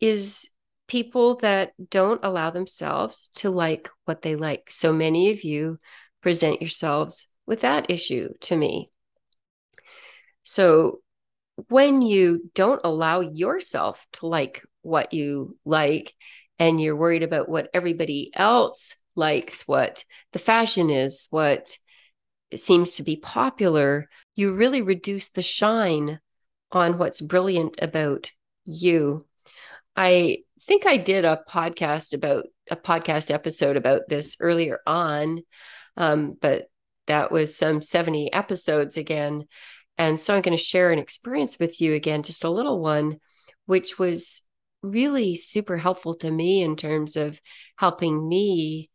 is 0.00 0.50
people 0.88 1.36
that 1.36 1.72
don't 1.90 2.20
allow 2.24 2.50
themselves 2.50 3.28
to 3.36 3.50
like 3.50 3.88
what 4.04 4.22
they 4.22 4.36
like. 4.36 4.70
So 4.70 4.92
many 4.92 5.30
of 5.30 5.44
you 5.44 5.78
present 6.22 6.60
yourselves 6.60 7.28
with 7.46 7.62
that 7.62 7.90
issue 7.90 8.30
to 8.42 8.56
me. 8.56 8.90
So 10.42 11.00
when 11.68 12.02
you 12.02 12.50
don't 12.54 12.80
allow 12.84 13.20
yourself 13.20 14.06
to 14.14 14.26
like 14.26 14.62
what 14.82 15.12
you 15.12 15.56
like 15.64 16.14
and 16.58 16.80
you're 16.80 16.96
worried 16.96 17.22
about 17.22 17.48
what 17.48 17.70
everybody 17.72 18.30
else 18.34 18.96
likes, 19.14 19.66
what 19.66 20.04
the 20.32 20.38
fashion 20.38 20.90
is, 20.90 21.26
what 21.30 21.76
seems 22.54 22.94
to 22.94 23.02
be 23.02 23.16
popular, 23.16 24.08
you 24.34 24.52
really 24.54 24.82
reduce 24.82 25.28
the 25.28 25.42
shine 25.42 26.20
on 26.72 26.98
what's 26.98 27.20
brilliant 27.20 27.76
about 27.80 28.32
you. 28.64 29.26
I 29.96 30.38
think 30.62 30.86
I 30.86 30.96
did 30.96 31.24
a 31.24 31.42
podcast 31.48 32.14
about 32.14 32.44
a 32.70 32.76
podcast 32.76 33.30
episode 33.30 33.76
about 33.76 34.02
this 34.08 34.36
earlier 34.40 34.80
on, 34.86 35.40
um, 35.96 36.36
but 36.40 36.70
that 37.06 37.32
was 37.32 37.56
some 37.56 37.80
70 37.80 38.32
episodes 38.32 38.96
again. 38.96 39.46
And 39.96 40.20
so 40.20 40.34
I'm 40.34 40.42
going 40.42 40.56
to 40.56 40.62
share 40.62 40.92
an 40.92 40.98
experience 40.98 41.58
with 41.58 41.80
you 41.80 41.94
again, 41.94 42.22
just 42.22 42.44
a 42.44 42.50
little 42.50 42.80
one, 42.80 43.18
which 43.66 43.98
was 43.98 44.47
really 44.82 45.34
super 45.34 45.76
helpful 45.76 46.14
to 46.14 46.30
me 46.30 46.62
in 46.62 46.76
terms 46.76 47.16
of 47.16 47.40
helping 47.76 48.28
me 48.28 48.90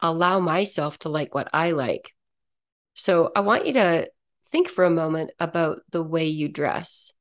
allow 0.00 0.40
myself 0.40 0.98
to 1.00 1.08
like 1.08 1.34
what 1.34 1.48
I 1.52 1.72
like. 1.72 2.12
So 2.94 3.30
I 3.34 3.40
want 3.40 3.66
you 3.66 3.74
to 3.74 4.08
think 4.50 4.68
for 4.68 4.84
a 4.84 4.90
moment 4.90 5.30
about 5.38 5.80
the 5.90 6.02
way 6.02 6.26
you 6.26 6.48
dress 6.48 7.12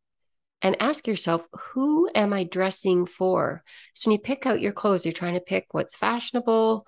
and 0.61 0.75
ask 0.79 1.07
yourself, 1.07 1.45
who 1.73 2.09
am 2.15 2.33
I 2.33 2.43
dressing 2.43 3.05
for? 3.05 3.63
So 3.93 4.09
when 4.09 4.13
you 4.13 4.19
pick 4.19 4.45
out 4.45 4.61
your 4.61 4.71
clothes, 4.71 5.05
you're 5.05 5.13
trying 5.13 5.35
to 5.35 5.39
pick 5.39 5.67
what's 5.71 5.95
fashionable, 5.95 6.87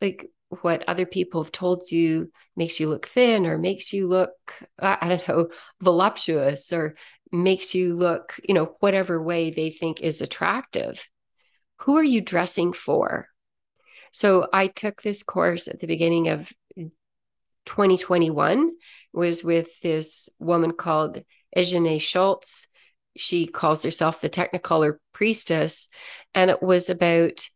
like 0.00 0.28
what 0.62 0.84
other 0.88 1.06
people 1.06 1.42
have 1.42 1.52
told 1.52 1.90
you 1.90 2.30
makes 2.56 2.78
you 2.78 2.88
look 2.88 3.06
thin 3.06 3.46
or 3.46 3.58
makes 3.58 3.92
you 3.92 4.06
look 4.06 4.30
i 4.78 5.08
don't 5.08 5.26
know 5.26 5.48
voluptuous 5.80 6.72
or 6.72 6.94
makes 7.34 7.74
you 7.74 7.94
look 7.94 8.34
you 8.46 8.54
know 8.54 8.76
whatever 8.80 9.22
way 9.22 9.50
they 9.50 9.70
think 9.70 10.00
is 10.00 10.20
attractive 10.20 11.06
who 11.78 11.96
are 11.96 12.04
you 12.04 12.20
dressing 12.20 12.72
for 12.72 13.28
so 14.12 14.46
i 14.52 14.66
took 14.66 15.02
this 15.02 15.22
course 15.22 15.68
at 15.68 15.80
the 15.80 15.86
beginning 15.86 16.28
of 16.28 16.52
2021 17.66 18.72
was 19.12 19.42
with 19.42 19.80
this 19.80 20.28
woman 20.38 20.72
called 20.72 21.22
Ejene 21.56 22.00
Schultz 22.00 22.68
she 23.16 23.46
calls 23.46 23.82
herself 23.82 24.20
the 24.20 24.28
technicolor 24.28 24.96
priestess 25.12 25.88
and 26.34 26.50
it 26.50 26.62
was 26.62 26.90
about 26.90 27.48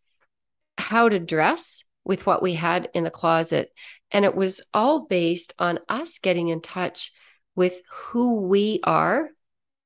how 0.79 1.09
to 1.09 1.19
dress 1.19 1.85
with 2.09 2.27
what 2.27 2.43
we 2.43 2.55
had 2.55 2.89
in 2.95 3.05
the 3.05 3.11
closet. 3.11 3.71
And 4.11 4.25
it 4.25 4.35
was 4.35 4.63
all 4.73 5.07
based 5.07 5.53
on 5.59 5.79
us 5.89 6.19
getting 6.19 6.49
in 6.49 6.63
touch 6.63 7.13
with 7.55 7.83
who 7.91 8.41
we 8.41 8.81
are 8.83 9.29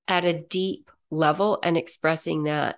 at 0.08 0.24
a 0.24 0.42
deep 0.42 0.90
level 1.10 1.58
and 1.62 1.76
expressing 1.76 2.44
that. 2.44 2.76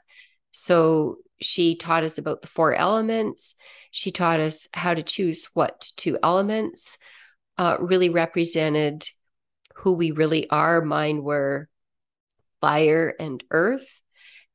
So 0.51 1.19
she 1.41 1.77
taught 1.77 2.05
us 2.05 2.19
about 2.19 2.43
the 2.43 2.49
four 2.49 2.75
elements. 2.75 3.55
She 3.91 4.11
taught 4.11 4.41
us 4.41 4.69
how 4.73 4.95
to 4.95 5.03
choose 5.03 5.49
what 5.55 5.91
two 5.97 6.19
elements 6.23 6.99
uh, 7.59 7.77
really 7.81 8.09
represented 8.09 9.05
who 9.77 9.93
we 9.93 10.11
really 10.11 10.49
are. 10.51 10.81
Mine 10.81 11.23
were 11.23 11.69
fire 12.61 13.15
and 13.19 13.43
earth. 13.51 14.01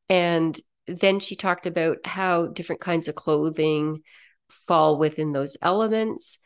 And 0.09 0.59
then 0.87 1.19
she 1.19 1.35
talked 1.35 1.65
about 1.65 1.97
how 2.05 2.47
different 2.47 2.81
kinds 2.81 3.07
of 3.07 3.15
clothing 3.15 4.01
fall 4.49 4.97
within 4.97 5.31
those 5.31 5.57
elements. 5.61 6.39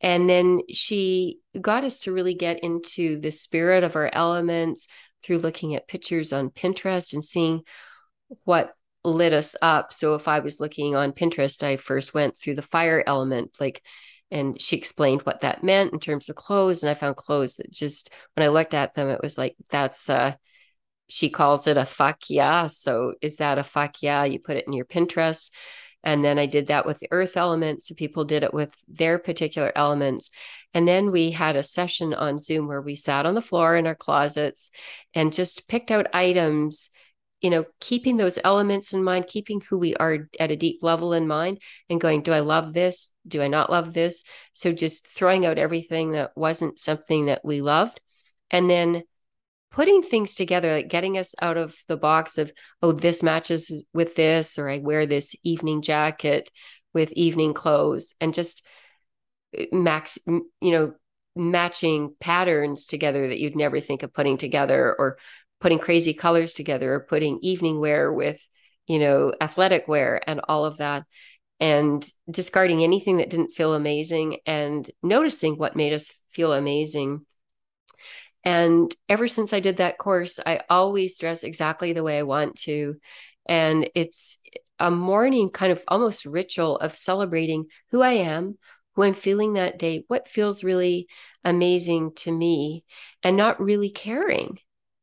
And 0.00 0.28
then 0.28 0.62
she 0.72 1.38
got 1.60 1.84
us 1.84 2.00
to 2.00 2.12
really 2.12 2.34
get 2.34 2.60
into 2.60 3.20
the 3.20 3.30
spirit 3.30 3.84
of 3.84 3.96
our 3.96 4.08
elements 4.12 4.86
through 5.22 5.38
looking 5.38 5.74
at 5.74 5.88
pictures 5.88 6.32
on 6.32 6.50
Pinterest 6.50 7.12
and 7.12 7.24
seeing 7.24 7.62
what 8.44 8.74
lit 9.04 9.32
us 9.32 9.56
up. 9.62 9.92
So 9.92 10.14
if 10.14 10.28
I 10.28 10.40
was 10.40 10.60
looking 10.60 10.94
on 10.96 11.12
Pinterest, 11.12 11.62
I 11.62 11.76
first 11.76 12.14
went 12.14 12.36
through 12.36 12.56
the 12.56 12.62
fire 12.62 13.02
element, 13.06 13.56
like, 13.60 13.82
and 14.30 14.60
she 14.60 14.76
explained 14.76 15.22
what 15.22 15.40
that 15.40 15.64
meant 15.64 15.92
in 15.92 16.00
terms 16.00 16.28
of 16.28 16.36
clothes. 16.36 16.82
And 16.82 16.90
I 16.90 16.94
found 16.94 17.16
clothes 17.16 17.56
that 17.56 17.72
just, 17.72 18.10
when 18.36 18.46
I 18.46 18.50
looked 18.50 18.74
at 18.74 18.94
them, 18.94 19.08
it 19.08 19.20
was 19.22 19.36
like, 19.36 19.56
that's, 19.70 20.08
uh, 20.08 20.34
she 21.08 21.28
calls 21.30 21.66
it 21.66 21.76
a 21.76 21.84
fuck 21.84 22.18
yeah. 22.28 22.68
So 22.68 23.14
is 23.20 23.38
that 23.38 23.58
a 23.58 23.64
fuck 23.64 23.96
yeah? 24.02 24.24
You 24.24 24.38
put 24.38 24.56
it 24.56 24.66
in 24.68 24.72
your 24.72 24.84
Pinterest. 24.84 25.50
And 26.02 26.24
then 26.24 26.38
I 26.38 26.46
did 26.46 26.68
that 26.68 26.86
with 26.86 26.98
the 26.98 27.08
earth 27.10 27.36
elements. 27.36 27.88
So 27.88 27.94
people 27.94 28.24
did 28.24 28.42
it 28.42 28.54
with 28.54 28.74
their 28.88 29.18
particular 29.18 29.72
elements. 29.76 30.30
And 30.72 30.88
then 30.88 31.10
we 31.10 31.30
had 31.30 31.56
a 31.56 31.62
session 31.62 32.14
on 32.14 32.38
Zoom 32.38 32.66
where 32.66 32.80
we 32.80 32.94
sat 32.94 33.26
on 33.26 33.34
the 33.34 33.42
floor 33.42 33.76
in 33.76 33.86
our 33.86 33.94
closets 33.94 34.70
and 35.14 35.32
just 35.32 35.68
picked 35.68 35.90
out 35.90 36.14
items, 36.14 36.90
you 37.40 37.50
know, 37.50 37.64
keeping 37.80 38.16
those 38.16 38.38
elements 38.42 38.92
in 38.92 39.02
mind, 39.04 39.26
keeping 39.26 39.60
who 39.60 39.78
we 39.78 39.94
are 39.96 40.28
at 40.38 40.50
a 40.50 40.56
deep 40.56 40.82
level 40.82 41.12
in 41.12 41.26
mind 41.26 41.60
and 41.88 42.00
going, 42.00 42.22
do 42.22 42.32
I 42.32 42.40
love 42.40 42.72
this? 42.72 43.12
Do 43.26 43.42
I 43.42 43.48
not 43.48 43.70
love 43.70 43.92
this? 43.92 44.22
So 44.52 44.72
just 44.72 45.06
throwing 45.06 45.44
out 45.44 45.58
everything 45.58 46.12
that 46.12 46.30
wasn't 46.36 46.78
something 46.78 47.26
that 47.26 47.44
we 47.44 47.60
loved. 47.60 48.00
And 48.50 48.68
then 48.68 49.02
putting 49.70 50.02
things 50.02 50.34
together, 50.34 50.72
like 50.72 50.88
getting 50.88 51.16
us 51.16 51.34
out 51.40 51.56
of 51.56 51.74
the 51.88 51.96
box 51.96 52.38
of, 52.38 52.52
oh, 52.82 52.92
this 52.92 53.22
matches 53.22 53.84
with 53.94 54.16
this, 54.16 54.58
or 54.58 54.68
I 54.68 54.78
wear 54.78 55.06
this 55.06 55.34
evening 55.44 55.82
jacket 55.82 56.50
with 56.92 57.12
evening 57.12 57.54
clothes, 57.54 58.14
and 58.20 58.34
just 58.34 58.66
eh, 59.56 59.66
max, 59.72 60.18
you 60.26 60.44
know, 60.60 60.94
matching 61.36 62.14
patterns 62.18 62.86
together 62.86 63.28
that 63.28 63.38
you'd 63.38 63.56
never 63.56 63.78
think 63.78 64.02
of 64.02 64.12
putting 64.12 64.36
together, 64.36 64.94
or 64.98 65.18
putting 65.60 65.78
crazy 65.78 66.14
colors 66.14 66.52
together, 66.52 66.94
or 66.94 67.00
putting 67.00 67.38
evening 67.42 67.78
wear 67.78 68.12
with, 68.12 68.44
you 68.88 68.98
know, 68.98 69.32
athletic 69.40 69.86
wear 69.86 70.20
and 70.26 70.40
all 70.48 70.64
of 70.64 70.78
that. 70.78 71.04
And 71.60 72.04
discarding 72.30 72.82
anything 72.82 73.18
that 73.18 73.28
didn't 73.28 73.52
feel 73.52 73.74
amazing 73.74 74.38
and 74.46 74.90
noticing 75.02 75.58
what 75.58 75.76
made 75.76 75.92
us 75.92 76.10
feel 76.30 76.54
amazing 76.54 77.26
and 78.44 78.94
ever 79.08 79.28
since 79.28 79.52
I 79.52 79.60
did 79.60 79.78
that 79.78 79.98
course, 79.98 80.40
I 80.44 80.60
always 80.70 81.18
dress 81.18 81.44
exactly 81.44 81.92
the 81.92 82.02
way 82.02 82.18
I 82.18 82.22
want 82.22 82.56
to. 82.60 82.96
And 83.46 83.90
it's 83.94 84.38
a 84.78 84.90
morning 84.90 85.50
kind 85.50 85.72
of 85.72 85.82
almost 85.88 86.24
ritual 86.24 86.78
of 86.78 86.94
celebrating 86.94 87.66
who 87.90 88.00
I 88.00 88.12
am, 88.12 88.56
who 88.94 89.02
I'm 89.02 89.14
feeling 89.14 89.54
that 89.54 89.78
day, 89.78 90.04
what 90.08 90.28
feels 90.28 90.64
really 90.64 91.06
amazing 91.44 92.12
to 92.16 92.32
me, 92.32 92.84
and 93.22 93.36
not 93.36 93.60
really 93.60 93.90
caring 93.90 94.58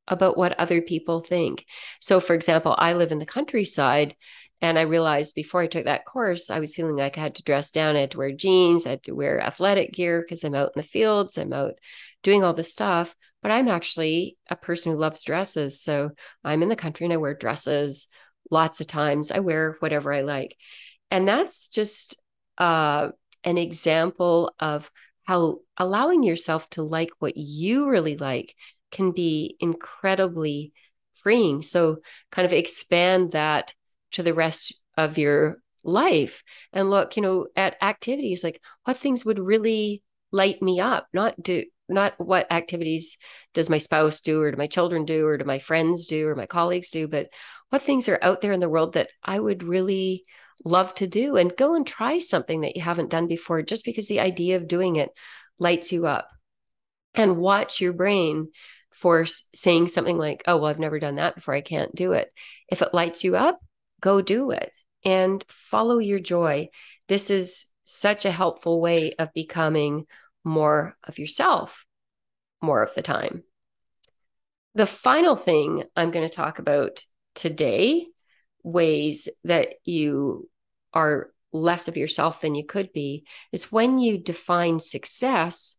about 0.07 0.37
what 0.37 0.59
other 0.59 0.81
people 0.81 1.19
think. 1.19 1.65
So, 1.99 2.19
for 2.19 2.33
example, 2.33 2.73
I 2.77 2.93
live 2.93 3.11
in 3.11 3.19
the 3.19 3.25
countryside. 3.25 4.15
And 4.59 4.79
I 4.79 4.83
realized 4.83 5.35
before 5.35 5.61
I 5.61 5.67
took 5.67 5.85
that 5.85 6.05
course, 6.05 6.49
I 6.49 6.59
was 6.59 6.73
feeling 6.73 6.95
like 6.95 7.15
I 7.15 7.21
had 7.21 7.35
to 7.35 7.43
dress 7.43 7.69
down. 7.69 7.95
I 7.95 7.99
had 7.99 8.11
to 8.11 8.17
wear 8.17 8.31
jeans. 8.31 8.87
I 8.87 8.91
had 8.91 9.03
to 9.03 9.11
wear 9.11 9.39
athletic 9.39 9.93
gear 9.93 10.19
because 10.19 10.43
I'm 10.43 10.55
out 10.55 10.71
in 10.75 10.81
the 10.81 10.87
fields. 10.87 11.37
I'm 11.37 11.53
out 11.53 11.73
doing 12.23 12.43
all 12.43 12.55
this 12.55 12.71
stuff 12.71 13.15
but 13.41 13.51
I'm 13.51 13.67
actually 13.67 14.37
a 14.49 14.55
person 14.55 14.91
who 14.91 14.97
loves 14.97 15.23
dresses. 15.23 15.81
So 15.81 16.11
I'm 16.43 16.63
in 16.63 16.69
the 16.69 16.75
country 16.75 17.05
and 17.05 17.13
I 17.13 17.17
wear 17.17 17.33
dresses 17.33 18.07
lots 18.49 18.81
of 18.81 18.87
times. 18.87 19.31
I 19.31 19.39
wear 19.39 19.75
whatever 19.79 20.13
I 20.13 20.21
like. 20.21 20.57
And 21.11 21.27
that's 21.27 21.67
just 21.67 22.21
uh, 22.57 23.09
an 23.43 23.57
example 23.57 24.53
of 24.59 24.89
how 25.25 25.59
allowing 25.77 26.23
yourself 26.23 26.69
to 26.71 26.83
like 26.83 27.11
what 27.19 27.37
you 27.37 27.89
really 27.89 28.17
like 28.17 28.55
can 28.91 29.11
be 29.11 29.55
incredibly 29.59 30.73
freeing. 31.13 31.61
So, 31.61 31.97
kind 32.31 32.45
of 32.45 32.53
expand 32.53 33.33
that 33.33 33.73
to 34.13 34.23
the 34.23 34.33
rest 34.33 34.73
of 34.95 35.17
your 35.17 35.57
life 35.83 36.43
and 36.73 36.89
look, 36.89 37.15
you 37.15 37.21
know, 37.21 37.47
at 37.55 37.77
activities 37.81 38.43
like 38.43 38.61
what 38.83 38.97
things 38.97 39.25
would 39.25 39.39
really 39.39 40.03
light 40.31 40.61
me 40.61 40.79
up, 40.79 41.07
not 41.13 41.41
do 41.41 41.65
not 41.89 42.13
what 42.17 42.51
activities 42.51 43.17
does 43.53 43.69
my 43.69 43.77
spouse 43.77 44.21
do 44.21 44.41
or 44.41 44.51
do 44.51 44.57
my 44.57 44.67
children 44.67 45.05
do 45.05 45.25
or 45.25 45.37
do 45.37 45.45
my 45.45 45.59
friends 45.59 46.07
do 46.07 46.27
or 46.27 46.35
my 46.35 46.45
colleagues 46.45 46.89
do 46.89 47.07
but 47.07 47.27
what 47.69 47.81
things 47.81 48.09
are 48.09 48.19
out 48.21 48.41
there 48.41 48.53
in 48.53 48.59
the 48.59 48.69
world 48.69 48.93
that 48.93 49.09
i 49.23 49.39
would 49.39 49.63
really 49.63 50.25
love 50.65 50.93
to 50.93 51.07
do 51.07 51.35
and 51.37 51.55
go 51.55 51.75
and 51.75 51.85
try 51.85 52.17
something 52.17 52.61
that 52.61 52.75
you 52.75 52.81
haven't 52.81 53.11
done 53.11 53.27
before 53.27 53.61
just 53.61 53.85
because 53.85 54.07
the 54.07 54.19
idea 54.19 54.57
of 54.57 54.67
doing 54.67 54.95
it 54.95 55.09
lights 55.59 55.91
you 55.91 56.07
up 56.07 56.27
and 57.13 57.37
watch 57.37 57.79
your 57.79 57.93
brain 57.93 58.49
for 58.91 59.25
saying 59.53 59.87
something 59.87 60.17
like 60.17 60.43
oh 60.47 60.57
well 60.57 60.65
i've 60.65 60.79
never 60.79 60.99
done 60.99 61.15
that 61.15 61.35
before 61.35 61.53
i 61.53 61.61
can't 61.61 61.95
do 61.95 62.13
it. 62.13 62.31
If 62.69 62.81
it 62.81 62.93
lights 62.93 63.23
you 63.23 63.35
up 63.35 63.59
go 64.01 64.21
do 64.21 64.51
it 64.51 64.71
and 65.03 65.43
follow 65.47 65.99
your 65.99 66.19
joy. 66.19 66.69
This 67.07 67.29
is 67.29 67.67
such 67.83 68.25
a 68.25 68.31
helpful 68.31 68.81
way 68.81 69.13
of 69.17 69.33
becoming 69.33 70.05
more 70.47 70.97
of 71.03 71.19
yourself 71.19 71.85
more 72.61 72.81
of 72.81 72.93
the 72.95 73.01
time. 73.01 73.43
The 74.75 74.85
final 74.85 75.35
thing 75.35 75.83
I'm 75.95 76.11
going 76.11 76.27
to 76.27 76.33
talk 76.33 76.59
about 76.59 77.03
today, 77.35 78.05
ways 78.63 79.29
that 79.43 79.75
you 79.85 80.49
are 80.93 81.31
less 81.51 81.87
of 81.87 81.97
yourself 81.97 82.41
than 82.41 82.55
you 82.55 82.65
could 82.65 82.93
be, 82.93 83.25
is 83.51 83.71
when 83.71 83.99
you 83.99 84.17
define 84.17 84.79
success 84.79 85.77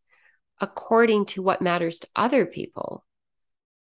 according 0.59 1.25
to 1.25 1.41
what 1.41 1.61
matters 1.61 1.99
to 1.99 2.07
other 2.15 2.45
people 2.45 3.05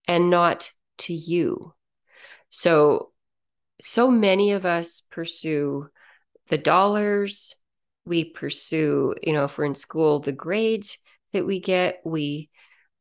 and 0.08 0.30
not 0.30 0.72
to 0.98 1.14
you. 1.14 1.74
So, 2.50 3.12
so 3.82 4.10
many 4.10 4.52
of 4.52 4.66
us 4.66 5.02
pursue 5.12 5.90
the 6.48 6.58
dollars, 6.58 7.56
we 8.06 8.24
pursue, 8.24 9.16
you 9.24 9.34
know, 9.34 9.46
if 9.46 9.58
we're 9.58 9.66
in 9.66 9.76
school, 9.76 10.20
the 10.20 10.32
grades 10.32 10.98
that 11.34 11.46
we 11.46 11.60
get, 11.60 12.02
we 12.06 12.50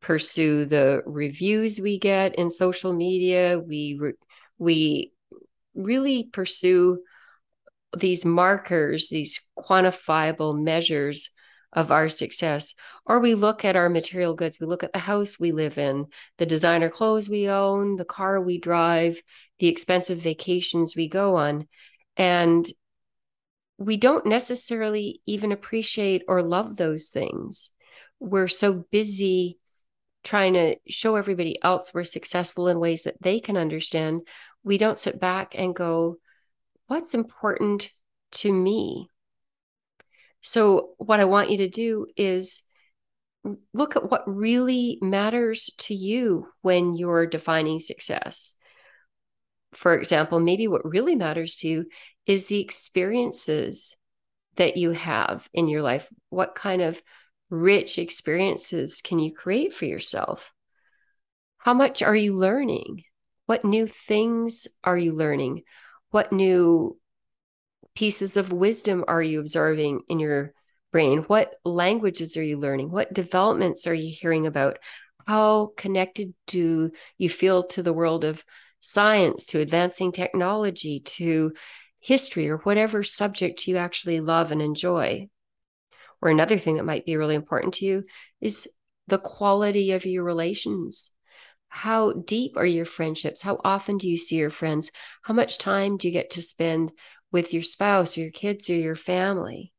pursue 0.01 0.65
the 0.65 1.03
reviews 1.07 1.81
we 1.81 1.99
get 1.99 2.35
in 2.37 2.51
social 2.51 2.93
media, 2.93 3.59
we 3.59 3.97
re- 3.99 4.13
we 4.59 5.13
really 5.75 6.25
pursue 6.25 7.01
these 7.97 8.25
markers, 8.25 9.09
these 9.09 9.41
quantifiable 9.59 10.61
measures 10.61 11.31
of 11.73 11.91
our 11.91 12.09
success. 12.09 12.75
Or 13.05 13.19
we 13.19 13.35
look 13.35 13.65
at 13.65 13.77
our 13.77 13.89
material 13.89 14.35
goods, 14.35 14.61
we 14.61 14.67
look 14.67 14.85
at 14.85 14.93
the 14.93 14.99
house 14.99 15.39
we 15.39 15.53
live 15.53 15.77
in, 15.77 16.07
the 16.39 16.47
designer 16.47 16.89
clothes 16.89 17.29
we 17.29 17.49
own, 17.49 17.97
the 17.97 18.05
car 18.05 18.41
we 18.41 18.59
drive, 18.59 19.21
the 19.59 19.69
expensive 19.69 20.19
vacations 20.19 20.95
we 20.97 21.09
go 21.09 21.37
on. 21.37 21.67
And 22.17 22.67
we 23.79 23.97
don't 23.97 24.27
necessarily 24.27 25.21
even 25.27 25.53
appreciate 25.53 26.23
or 26.29 26.43
love 26.43 26.77
those 26.77 27.09
things. 27.09 27.71
We're 28.21 28.49
so 28.49 28.85
busy 28.91 29.59
trying 30.23 30.55
to 30.55 30.77
show 30.89 31.17
everybody 31.17 31.63
else 31.63 31.93
we're 31.93 32.05
successful 32.05 32.69
in 32.69 32.81
ways 32.81 33.05
that 33.05 33.21
they 33.21 33.41
can 33.41 33.57
understand. 33.57 34.23
We 34.63 34.79
don't 34.79 34.99
sit 34.99 35.21
back 35.21 35.55
and 35.57 35.75
go, 35.75 36.17
what's 36.87 37.15
important 37.15 37.91
to 38.33 38.53
me? 38.53 39.09
So, 40.41 40.91
what 40.99 41.21
I 41.21 41.25
want 41.25 41.51
you 41.51 41.59
to 41.59 41.69
do 41.69 42.07
is 42.17 42.63
look 43.73 43.97
at 43.97 44.11
what 44.11 44.23
really 44.27 44.99
matters 45.03 45.71
to 45.79 45.95
you 45.95 46.49
when 46.63 46.95
you're 46.95 47.27
defining 47.27 47.81
success 47.81 48.55
for 49.77 49.95
example, 49.95 50.41
maybe 50.41 50.69
what 50.69 50.85
really 50.85 51.15
matters 51.15 51.57
to 51.57 51.69
you 51.69 51.87
is 52.27 52.47
the 52.47 52.61
experiences 52.61 53.97
that 54.57 54.77
you 54.77 54.93
have 54.93 55.49
in 55.53 55.69
your 55.69 55.83
life. 55.83 56.09
What 56.31 56.55
kind 56.55 56.83
of 56.83 57.03
rich 57.51 57.99
experiences 57.99 59.01
can 59.03 59.19
you 59.19 59.33
create 59.33 59.75
for 59.75 59.85
yourself? 59.85 60.53
How 61.59 61.75
much 61.75 62.03
are 62.03 62.17
you 62.17 62.35
learning? 62.35 63.05
What 63.47 63.65
new 63.65 63.87
things 63.87 64.69
are 64.83 64.97
you 64.97 65.15
learning? 65.15 65.63
What 66.11 66.33
new 66.33 66.99
pieces 67.95 68.37
of 68.37 68.53
wisdom 68.53 69.05
are 69.07 69.23
you 69.23 69.41
observing 69.41 70.03
in 70.09 70.19
your 70.19 70.53
brain? 70.93 71.19
What 71.23 71.55
languages 71.65 72.37
are 72.37 72.43
you 72.43 72.59
learning? 72.59 72.91
What 72.91 73.13
developments 73.13 73.87
are 73.87 73.95
you 73.95 74.15
hearing 74.15 74.47
about? 74.47 74.79
How 75.27 75.73
connected 75.77 76.35
do 76.47 76.93
you 77.19 77.29
feel 77.29 77.65
to 77.69 77.83
the 77.83 77.93
world 77.93 78.25
of 78.25 78.45
science 78.81 79.47
to 79.47 79.61
advancing 79.61 80.13
technology 80.13 81.01
to 81.01 81.53
history 82.05 82.51
or 82.51 82.59
whatever 82.59 83.03
subject 83.03 83.67
you 83.67 83.79
actually 83.79 84.21
love 84.21 84.53
and 84.53 84.61
enjoy. 84.61 85.27
Or 86.21 86.29
another 86.29 86.59
thing 86.59 86.77
that 86.77 86.85
might 86.85 87.07
be 87.07 87.17
really 87.17 87.35
important 87.35 87.75
to 87.75 87.87
you 87.87 88.05
is 88.43 88.69
the 89.07 89.19
quality 89.19 89.93
of 89.93 90.05
your 90.05 90.23
relations. 90.23 91.13
How 91.69 92.13
deep 92.13 92.59
are 92.59 92.67
your 92.67 92.85
friendships? 92.85 93.41
How 93.41 93.59
often 93.65 93.97
do 93.97 94.07
you 94.07 94.19
see 94.19 94.37
your 94.37 94.51
friends? 94.51 94.91
How 95.23 95.33
much 95.33 95.57
time 95.57 95.97
do 95.97 96.07
you 96.07 96.13
get 96.13 96.31
to 96.33 96.43
spend 96.43 96.93
with 97.33 97.55
your 97.55 97.63
spouse 97.63 98.19
or 98.19 98.21
your 98.21 98.33
kids 98.33 98.69
or 98.69 98.77
your 98.77 98.97
family? 98.97 99.73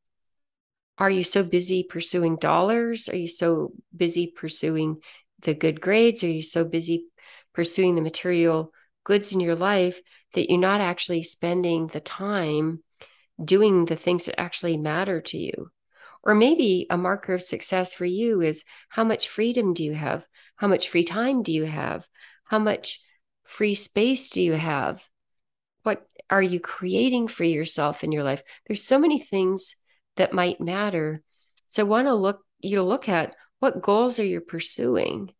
Are 0.97 1.11
you 1.11 1.23
so 1.23 1.43
busy 1.43 1.83
pursuing 1.83 2.37
dollars? 2.37 3.07
Are 3.07 3.15
you 3.15 3.27
so 3.27 3.71
busy 3.95 4.33
pursuing 4.35 4.97
the 5.41 5.53
good 5.53 5.79
grades? 5.79 6.23
Are 6.23 6.27
you 6.27 6.41
so 6.41 6.65
busy 6.65 7.05
pursuing 7.53 7.93
the 7.93 8.01
material 8.01 8.71
goods 9.03 9.31
in 9.31 9.39
your 9.39 9.55
life 9.55 10.01
that 10.35 10.49
you're 10.49 10.59
not 10.59 10.81
actually 10.81 11.23
spending 11.23 11.87
the 11.87 11.99
time 11.99 12.83
doing 13.43 13.85
the 13.85 13.95
things 13.97 14.25
that 14.25 14.39
actually 14.39 14.77
matter 14.77 15.19
to 15.21 15.37
you? 15.37 15.71
Or 16.23 16.33
maybe 16.33 16.87
a 16.89 16.97
marker 16.97 17.33
of 17.33 17.43
success 17.43 17.93
for 17.93 18.05
you 18.05 18.41
is 18.41 18.63
how 18.89 19.03
much 19.03 19.29
freedom 19.29 19.73
do 19.73 19.83
you 19.83 19.93
have? 19.93 20.25
How 20.55 20.67
much 20.67 20.89
free 20.89 21.03
time 21.03 21.43
do 21.43 21.51
you 21.51 21.65
have? 21.65 22.07
How 22.45 22.59
much 22.59 22.99
free 23.43 23.75
space 23.75 24.29
do 24.29 24.41
you 24.41 24.53
have? 24.53 25.07
What 25.83 26.07
are 26.29 26.41
you 26.41 26.59
creating 26.59 27.27
for 27.27 27.43
yourself 27.43 28.03
in 28.03 28.11
your 28.11 28.23
life? 28.23 28.41
There's 28.65 28.83
so 28.83 28.99
many 28.99 29.19
things 29.19 29.75
that 30.17 30.33
might 30.33 30.59
matter. 30.59 31.21
So 31.67 31.83
I 31.83 31.89
want 31.89 32.07
to 32.07 32.15
look 32.15 32.39
you 32.59 32.77
to 32.77 32.83
look 32.83 33.07
at 33.07 33.35
what 33.59 33.81
goals 33.81 34.19
are 34.19 34.25
you 34.25 34.41
pursuing? 34.41 35.31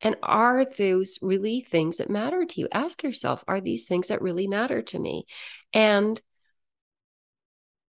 And 0.00 0.16
are 0.22 0.64
those 0.64 1.18
really 1.22 1.60
things 1.60 1.98
that 1.98 2.10
matter 2.10 2.44
to 2.44 2.60
you? 2.60 2.68
Ask 2.72 3.02
yourself, 3.02 3.42
are 3.48 3.60
these 3.60 3.86
things 3.86 4.08
that 4.08 4.22
really 4.22 4.46
matter 4.46 4.82
to 4.82 4.98
me? 4.98 5.26
And 5.72 6.20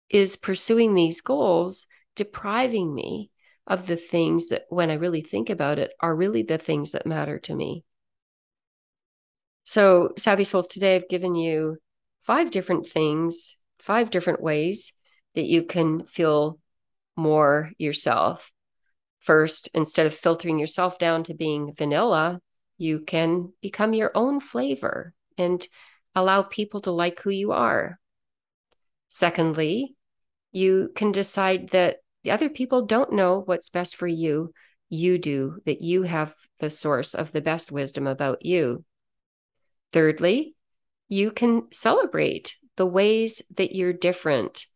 is 0.09 0.37
pursuing 0.37 0.95
these 0.95 1.21
goals 1.21 1.87
depriving 2.15 2.95
me 2.95 3.31
of 3.67 3.87
the 3.87 3.97
things 3.97 4.49
that, 4.49 4.65
when 4.69 4.91
I 4.91 4.95
really 4.95 5.23
think 5.23 5.51
about 5.51 5.79
it, 5.79 5.91
are 6.01 6.15
really 6.15 6.43
the 6.43 6.57
things 6.57 6.93
that 6.93 7.07
matter 7.07 7.39
to 7.41 7.55
me? 7.55 7.85
So, 9.65 10.13
Savvy 10.17 10.45
Souls, 10.45 10.69
today 10.69 10.97
I've 10.97 11.09
given 11.11 11.35
you 11.35 11.77
five 12.23 12.51
different 12.51 12.89
things, 12.89 13.59
five 13.81 14.11
different 14.11 14.41
ways 14.41 14.93
that 15.35 15.45
you 15.45 15.65
can 15.65 16.07
feel 16.07 16.59
more 17.17 17.73
yourself. 17.77 18.51
First, 19.21 19.69
instead 19.75 20.07
of 20.07 20.15
filtering 20.15 20.59
yourself 20.59 20.99
down 20.99 21.25
to 21.25 21.35
being 21.35 21.75
vanilla, 21.75 22.41
you 22.77 23.01
can 23.01 23.53
become 23.61 23.93
your 23.93 24.13
own 24.15 24.41
flavor 24.41 25.13
and 25.37 25.67
allow 26.15 26.43
people 26.43 26.81
to 26.83 26.91
like 26.91 27.21
who 27.21 27.31
you 27.31 27.53
are. 27.53 27.99
Secondly, 29.09 29.97
you 30.53 30.91
can 30.95 31.13
decide 31.13 31.71
that 31.71 31.99
the 32.25 32.31
other 32.31 32.49
people 32.49 32.87
don't 32.87 33.13
know 33.13 33.41
what's 33.41 33.71
best 33.71 33.97
for 33.97 34.07
you. 34.07 34.53
You 34.89 35.19
do, 35.19 35.59
that 35.67 35.83
you 35.83 36.03
have 36.03 36.35
the 36.61 36.71
source 36.71 37.15
of 37.15 37.33
the 37.33 37.41
best 37.41 37.71
wisdom 37.71 38.07
about 38.07 38.45
you. 38.45 38.85
Thirdly, 39.93 40.55
you 41.09 41.31
can 41.31 41.69
celebrate 41.73 42.57
the 42.77 42.87
ways 42.87 43.43
that 43.57 43.75
you're 43.75 43.93
different 43.93 44.67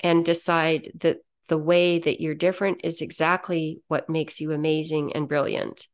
and 0.00 0.24
decide 0.24 0.92
that 1.00 1.18
the 1.48 1.58
way 1.58 1.98
that 1.98 2.20
you're 2.20 2.34
different 2.34 2.82
is 2.84 3.00
exactly 3.00 3.80
what 3.88 4.08
makes 4.08 4.40
you 4.40 4.52
amazing 4.52 5.14
and 5.14 5.28
brilliant. 5.28 5.88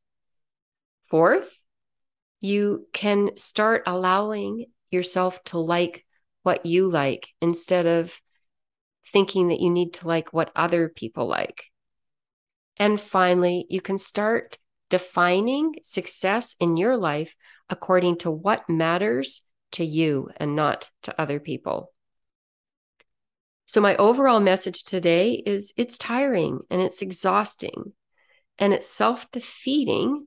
Fourth, 1.05 1.59
you 2.41 2.87
can 2.93 3.37
start 3.37 3.85
allowing 3.87 4.67
yourself 4.91 5.43
to 5.45 5.59
like 5.59 6.05
what 6.43 6.67
you 6.67 6.91
like 6.91 7.29
instead 7.41 7.87
of 7.87 8.21
thinking 9.07 9.49
that 9.49 9.61
you 9.61 9.71
need 9.71 9.95
to 9.95 10.09
like 10.09 10.33
what 10.33 10.51
other 10.55 10.89
people 10.89 11.27
like. 11.27 11.65
And 12.77 13.01
finally, 13.01 13.67
you 13.71 13.81
can 13.81 13.97
start 13.97 14.59
defining 14.91 15.77
success 15.83 16.57
in 16.61 16.77
your 16.77 16.97
life 16.97 17.37
according 17.71 18.19
to 18.19 18.31
what 18.31 18.69
matters 18.69 19.43
to 19.73 19.85
you 19.85 20.29
and 20.37 20.55
not 20.55 20.91
to 21.05 21.21
other 21.21 21.41
people. 21.41 21.94
So, 23.67 23.81
my 23.81 23.97
overall 23.97 24.41
message 24.41 24.85
today 24.85 25.43
is 25.47 25.73
it's 25.77 25.97
tiring 25.97 26.61
and 26.71 26.81
it's 26.81 27.03
exhausting 27.03 27.93
and 28.59 28.73
it's 28.73 28.89
self 28.89 29.31
defeating 29.31 30.27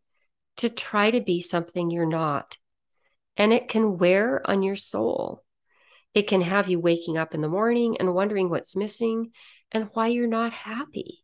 to 0.58 0.70
try 0.70 1.12
to 1.12 1.22
be 1.22 1.40
something 1.40 1.92
you're 1.92 2.06
not. 2.06 2.58
And 3.36 3.54
it 3.54 3.68
can 3.68 3.98
wear 3.98 4.42
on 4.50 4.64
your 4.64 4.76
soul. 4.76 5.44
It 6.16 6.24
can 6.24 6.42
have 6.42 6.68
you 6.68 6.80
waking 6.80 7.18
up 7.18 7.36
in 7.36 7.42
the 7.42 7.50
morning 7.50 7.98
and 8.00 8.16
wondering 8.16 8.50
what's 8.50 8.76
missing 8.76 9.32
and 9.72 9.90
why 9.94 10.08
you're 10.08 10.28
not 10.28 10.52
happy. 10.52 11.24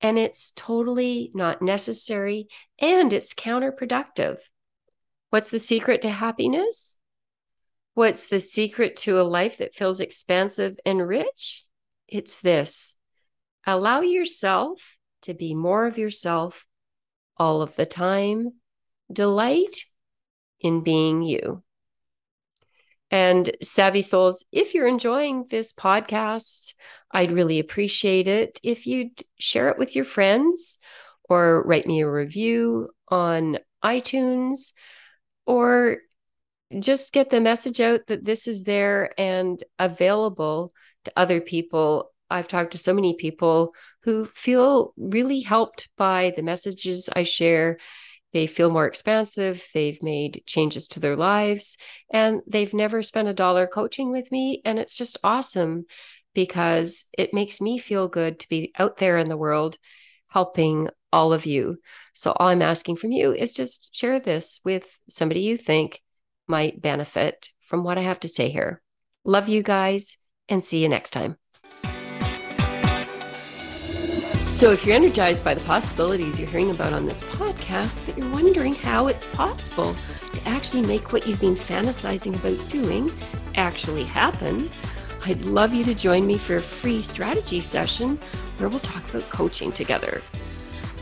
And 0.00 0.18
it's 0.18 0.52
totally 0.52 1.30
not 1.34 1.60
necessary 1.60 2.48
and 2.78 3.12
it's 3.12 3.34
counterproductive. 3.34 4.38
What's 5.28 5.50
the 5.50 5.58
secret 5.58 6.00
to 6.02 6.08
happiness? 6.08 6.96
What's 8.00 8.28
the 8.28 8.40
secret 8.40 8.96
to 9.00 9.20
a 9.20 9.28
life 9.28 9.58
that 9.58 9.74
feels 9.74 10.00
expansive 10.00 10.78
and 10.86 11.06
rich? 11.06 11.64
It's 12.08 12.40
this 12.40 12.96
allow 13.66 14.00
yourself 14.00 14.96
to 15.24 15.34
be 15.34 15.54
more 15.54 15.84
of 15.84 15.98
yourself 15.98 16.66
all 17.36 17.60
of 17.60 17.76
the 17.76 17.84
time. 17.84 18.52
Delight 19.12 19.80
in 20.60 20.80
being 20.80 21.20
you. 21.20 21.62
And 23.10 23.54
Savvy 23.62 24.00
Souls, 24.00 24.46
if 24.50 24.72
you're 24.72 24.88
enjoying 24.88 25.44
this 25.50 25.74
podcast, 25.74 26.72
I'd 27.12 27.32
really 27.32 27.58
appreciate 27.58 28.28
it 28.28 28.60
if 28.62 28.86
you'd 28.86 29.22
share 29.38 29.68
it 29.68 29.76
with 29.76 29.94
your 29.94 30.06
friends 30.06 30.78
or 31.24 31.62
write 31.64 31.86
me 31.86 32.00
a 32.00 32.10
review 32.10 32.88
on 33.08 33.58
iTunes 33.84 34.72
or 35.44 35.98
just 36.78 37.12
get 37.12 37.30
the 37.30 37.40
message 37.40 37.80
out 37.80 38.06
that 38.06 38.24
this 38.24 38.46
is 38.46 38.64
there 38.64 39.12
and 39.18 39.62
available 39.78 40.72
to 41.04 41.12
other 41.16 41.40
people. 41.40 42.12
I've 42.30 42.48
talked 42.48 42.72
to 42.72 42.78
so 42.78 42.94
many 42.94 43.14
people 43.16 43.74
who 44.04 44.24
feel 44.24 44.94
really 44.96 45.40
helped 45.40 45.88
by 45.96 46.32
the 46.36 46.42
messages 46.42 47.08
I 47.14 47.24
share. 47.24 47.78
They 48.32 48.46
feel 48.46 48.70
more 48.70 48.86
expansive. 48.86 49.66
They've 49.74 50.00
made 50.02 50.44
changes 50.46 50.86
to 50.88 51.00
their 51.00 51.16
lives 51.16 51.76
and 52.12 52.42
they've 52.46 52.72
never 52.72 53.02
spent 53.02 53.26
a 53.26 53.34
dollar 53.34 53.66
coaching 53.66 54.12
with 54.12 54.30
me. 54.30 54.62
And 54.64 54.78
it's 54.78 54.96
just 54.96 55.18
awesome 55.24 55.86
because 56.34 57.06
it 57.18 57.34
makes 57.34 57.60
me 57.60 57.78
feel 57.78 58.06
good 58.06 58.38
to 58.40 58.48
be 58.48 58.72
out 58.78 58.98
there 58.98 59.18
in 59.18 59.28
the 59.28 59.36
world 59.36 59.76
helping 60.28 60.88
all 61.12 61.32
of 61.32 61.44
you. 61.44 61.78
So, 62.12 62.30
all 62.30 62.46
I'm 62.46 62.62
asking 62.62 62.94
from 62.94 63.10
you 63.10 63.32
is 63.32 63.52
just 63.52 63.92
share 63.92 64.20
this 64.20 64.60
with 64.64 64.96
somebody 65.08 65.40
you 65.40 65.56
think 65.56 66.00
might 66.50 66.82
benefit 66.82 67.48
from 67.60 67.84
what 67.84 67.96
I 67.96 68.02
have 68.02 68.20
to 68.20 68.28
say 68.28 68.50
here. 68.50 68.82
Love 69.24 69.48
you 69.48 69.62
guys 69.62 70.18
and 70.48 70.62
see 70.62 70.82
you 70.82 70.88
next 70.88 71.12
time. 71.12 71.36
So, 74.48 74.72
if 74.72 74.84
you're 74.84 74.96
energized 74.96 75.44
by 75.44 75.54
the 75.54 75.60
possibilities 75.62 76.38
you're 76.38 76.48
hearing 76.48 76.70
about 76.70 76.92
on 76.92 77.06
this 77.06 77.22
podcast, 77.22 78.04
but 78.04 78.18
you're 78.18 78.30
wondering 78.30 78.74
how 78.74 79.06
it's 79.06 79.24
possible 79.26 79.94
to 80.34 80.48
actually 80.48 80.82
make 80.82 81.12
what 81.12 81.26
you've 81.26 81.40
been 81.40 81.54
fantasizing 81.54 82.34
about 82.34 82.68
doing 82.68 83.10
actually 83.54 84.04
happen, 84.04 84.68
I'd 85.24 85.44
love 85.44 85.72
you 85.72 85.84
to 85.84 85.94
join 85.94 86.26
me 86.26 86.36
for 86.36 86.56
a 86.56 86.60
free 86.60 87.00
strategy 87.00 87.60
session 87.60 88.18
where 88.58 88.68
we'll 88.68 88.80
talk 88.80 89.08
about 89.08 89.30
coaching 89.30 89.70
together. 89.70 90.20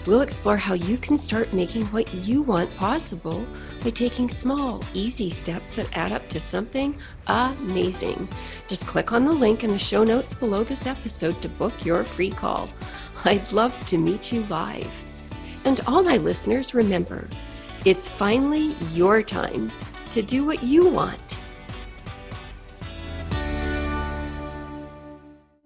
We'll 0.09 0.23
explore 0.23 0.57
how 0.57 0.73
you 0.73 0.97
can 0.97 1.19
start 1.19 1.53
making 1.53 1.85
what 1.89 2.15
you 2.15 2.41
want 2.41 2.75
possible 2.77 3.47
by 3.83 3.91
taking 3.91 4.27
small, 4.31 4.83
easy 4.95 5.29
steps 5.29 5.73
that 5.73 5.95
add 5.95 6.13
up 6.13 6.27
to 6.31 6.41
something 6.41 6.97
amazing. 7.27 8.27
Just 8.67 8.87
click 8.87 9.13
on 9.13 9.27
the 9.27 9.33
link 9.33 9.65
in 9.65 9.71
the 9.71 9.79
show 9.79 10.05
notes 10.05 10.33
below 10.33 10.65
this 10.65 10.87
episode 10.87 11.43
to 11.43 11.51
book 11.51 11.85
your 11.85 12.05
free 12.05 12.31
call. 12.31 12.71
I'd 13.27 13.53
love 13.53 13.79
to 13.85 13.99
meet 13.99 14.33
you 14.33 14.45
live. 14.45 14.91
And 15.67 15.83
all 15.87 16.03
my 16.03 16.17
listeners, 16.17 16.73
remember, 16.73 17.29
it's 17.85 18.09
finally 18.09 18.75
your 18.95 19.23
time 19.23 19.71
to 20.13 20.23
do 20.23 20.43
what 20.43 20.63
you 20.63 20.89
want 20.89 21.38